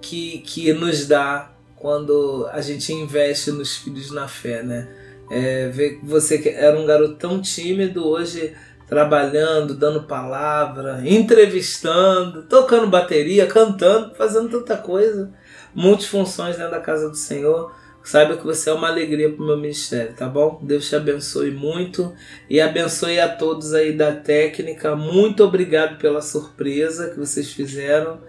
[0.00, 4.88] que, que nos dá quando a gente investe nos filhos na fé, né?
[5.30, 8.52] É, ver você que era um garoto tão tímido, hoje
[8.92, 15.32] trabalhando, dando palavra, entrevistando, tocando bateria, cantando, fazendo tanta coisa,
[15.74, 17.72] multifunções dentro da casa do Senhor.
[18.04, 20.60] Saiba que você é uma alegria para o meu ministério, tá bom?
[20.62, 22.12] Deus te abençoe muito
[22.50, 24.94] e abençoe a todos aí da técnica.
[24.94, 28.20] Muito obrigado pela surpresa que vocês fizeram.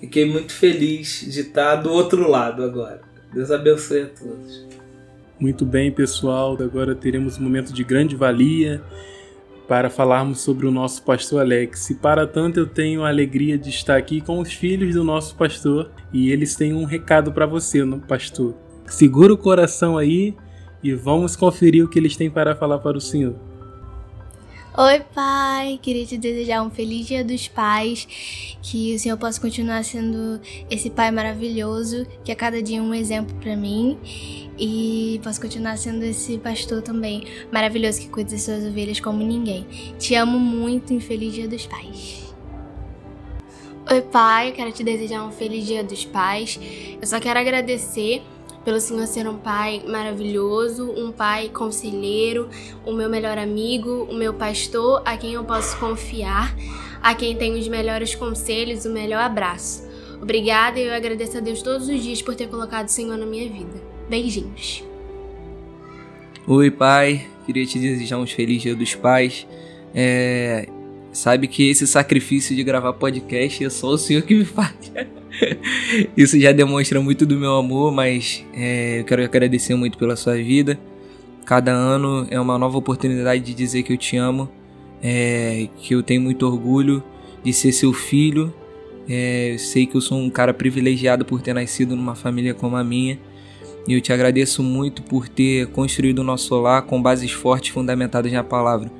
[0.00, 3.00] Fiquei muito feliz de estar do outro lado agora.
[3.32, 4.69] Deus abençoe a todos.
[5.40, 6.54] Muito bem, pessoal.
[6.60, 8.82] Agora teremos um momento de grande valia
[9.66, 11.88] para falarmos sobre o nosso pastor Alex.
[11.88, 15.34] E para tanto, eu tenho a alegria de estar aqui com os filhos do nosso
[15.36, 18.54] pastor e eles têm um recado para você, pastor.
[18.84, 20.36] Segura o coração aí
[20.82, 23.49] e vamos conferir o que eles têm para falar para o senhor.
[24.78, 25.80] Oi, pai!
[25.82, 28.06] Queria te desejar um feliz Dia dos Pais,
[28.62, 30.40] que o Senhor possa continuar sendo
[30.70, 33.98] esse pai maravilhoso, que a cada dia é um exemplo para mim,
[34.56, 39.66] e possa continuar sendo esse pastor também maravilhoso que cuida das suas ovelhas como ninguém.
[39.98, 42.32] Te amo muito e feliz Dia dos Pais.
[43.90, 44.52] Oi, pai!
[44.52, 46.60] Quero te desejar um feliz Dia dos Pais.
[47.02, 48.22] Eu só quero agradecer
[48.64, 52.48] pelo Senhor ser um pai maravilhoso, um pai conselheiro,
[52.84, 56.54] o meu melhor amigo, o meu pastor, a quem eu posso confiar,
[57.02, 59.88] a quem tenho os melhores conselhos, o melhor abraço.
[60.20, 63.24] Obrigada e eu agradeço a Deus todos os dias por ter colocado o Senhor na
[63.24, 63.80] minha vida.
[64.08, 64.84] Beijinhos.
[66.46, 67.26] Oi, pai.
[67.46, 69.46] Queria te desejar uns felizes Dia dos Pais.
[69.94, 70.68] É,
[71.12, 74.92] sabe que esse sacrifício de gravar podcast é só o Senhor que me faz.
[76.16, 80.36] Isso já demonstra muito do meu amor, mas é, eu quero agradecer muito pela sua
[80.36, 80.78] vida.
[81.44, 84.48] Cada ano é uma nova oportunidade de dizer que eu te amo,
[85.02, 87.02] é, que eu tenho muito orgulho
[87.42, 88.52] de ser seu filho.
[89.08, 92.76] É, eu sei que eu sou um cara privilegiado por ter nascido numa família como
[92.76, 93.18] a minha.
[93.88, 98.30] E eu te agradeço muito por ter construído o nosso lar com bases fortes fundamentadas
[98.30, 98.92] na palavra.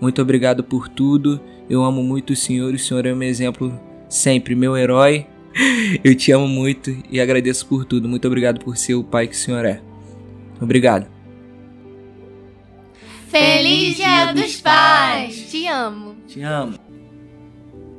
[0.00, 1.40] Muito obrigado por tudo.
[1.68, 2.72] Eu amo muito o Senhor.
[2.72, 3.78] O Senhor é meu exemplo
[4.08, 5.26] sempre, meu herói
[6.04, 8.08] eu te amo muito e agradeço por tudo.
[8.08, 9.80] Muito obrigado por ser o pai que o senhor é.
[10.60, 11.06] Obrigado.
[13.28, 15.50] Feliz Dia dos Pais!
[15.50, 16.16] Te amo.
[16.26, 16.74] Te amo.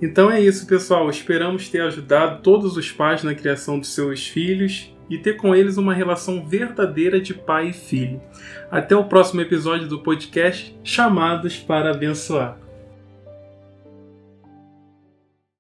[0.02, 1.10] Então é isso, pessoal.
[1.10, 5.78] Esperamos ter ajudado todos os pais na criação dos seus filhos e ter com eles
[5.78, 8.22] uma relação verdadeira de pai e filho.
[8.72, 12.58] Até o próximo episódio do podcast Chamados para Abençoar.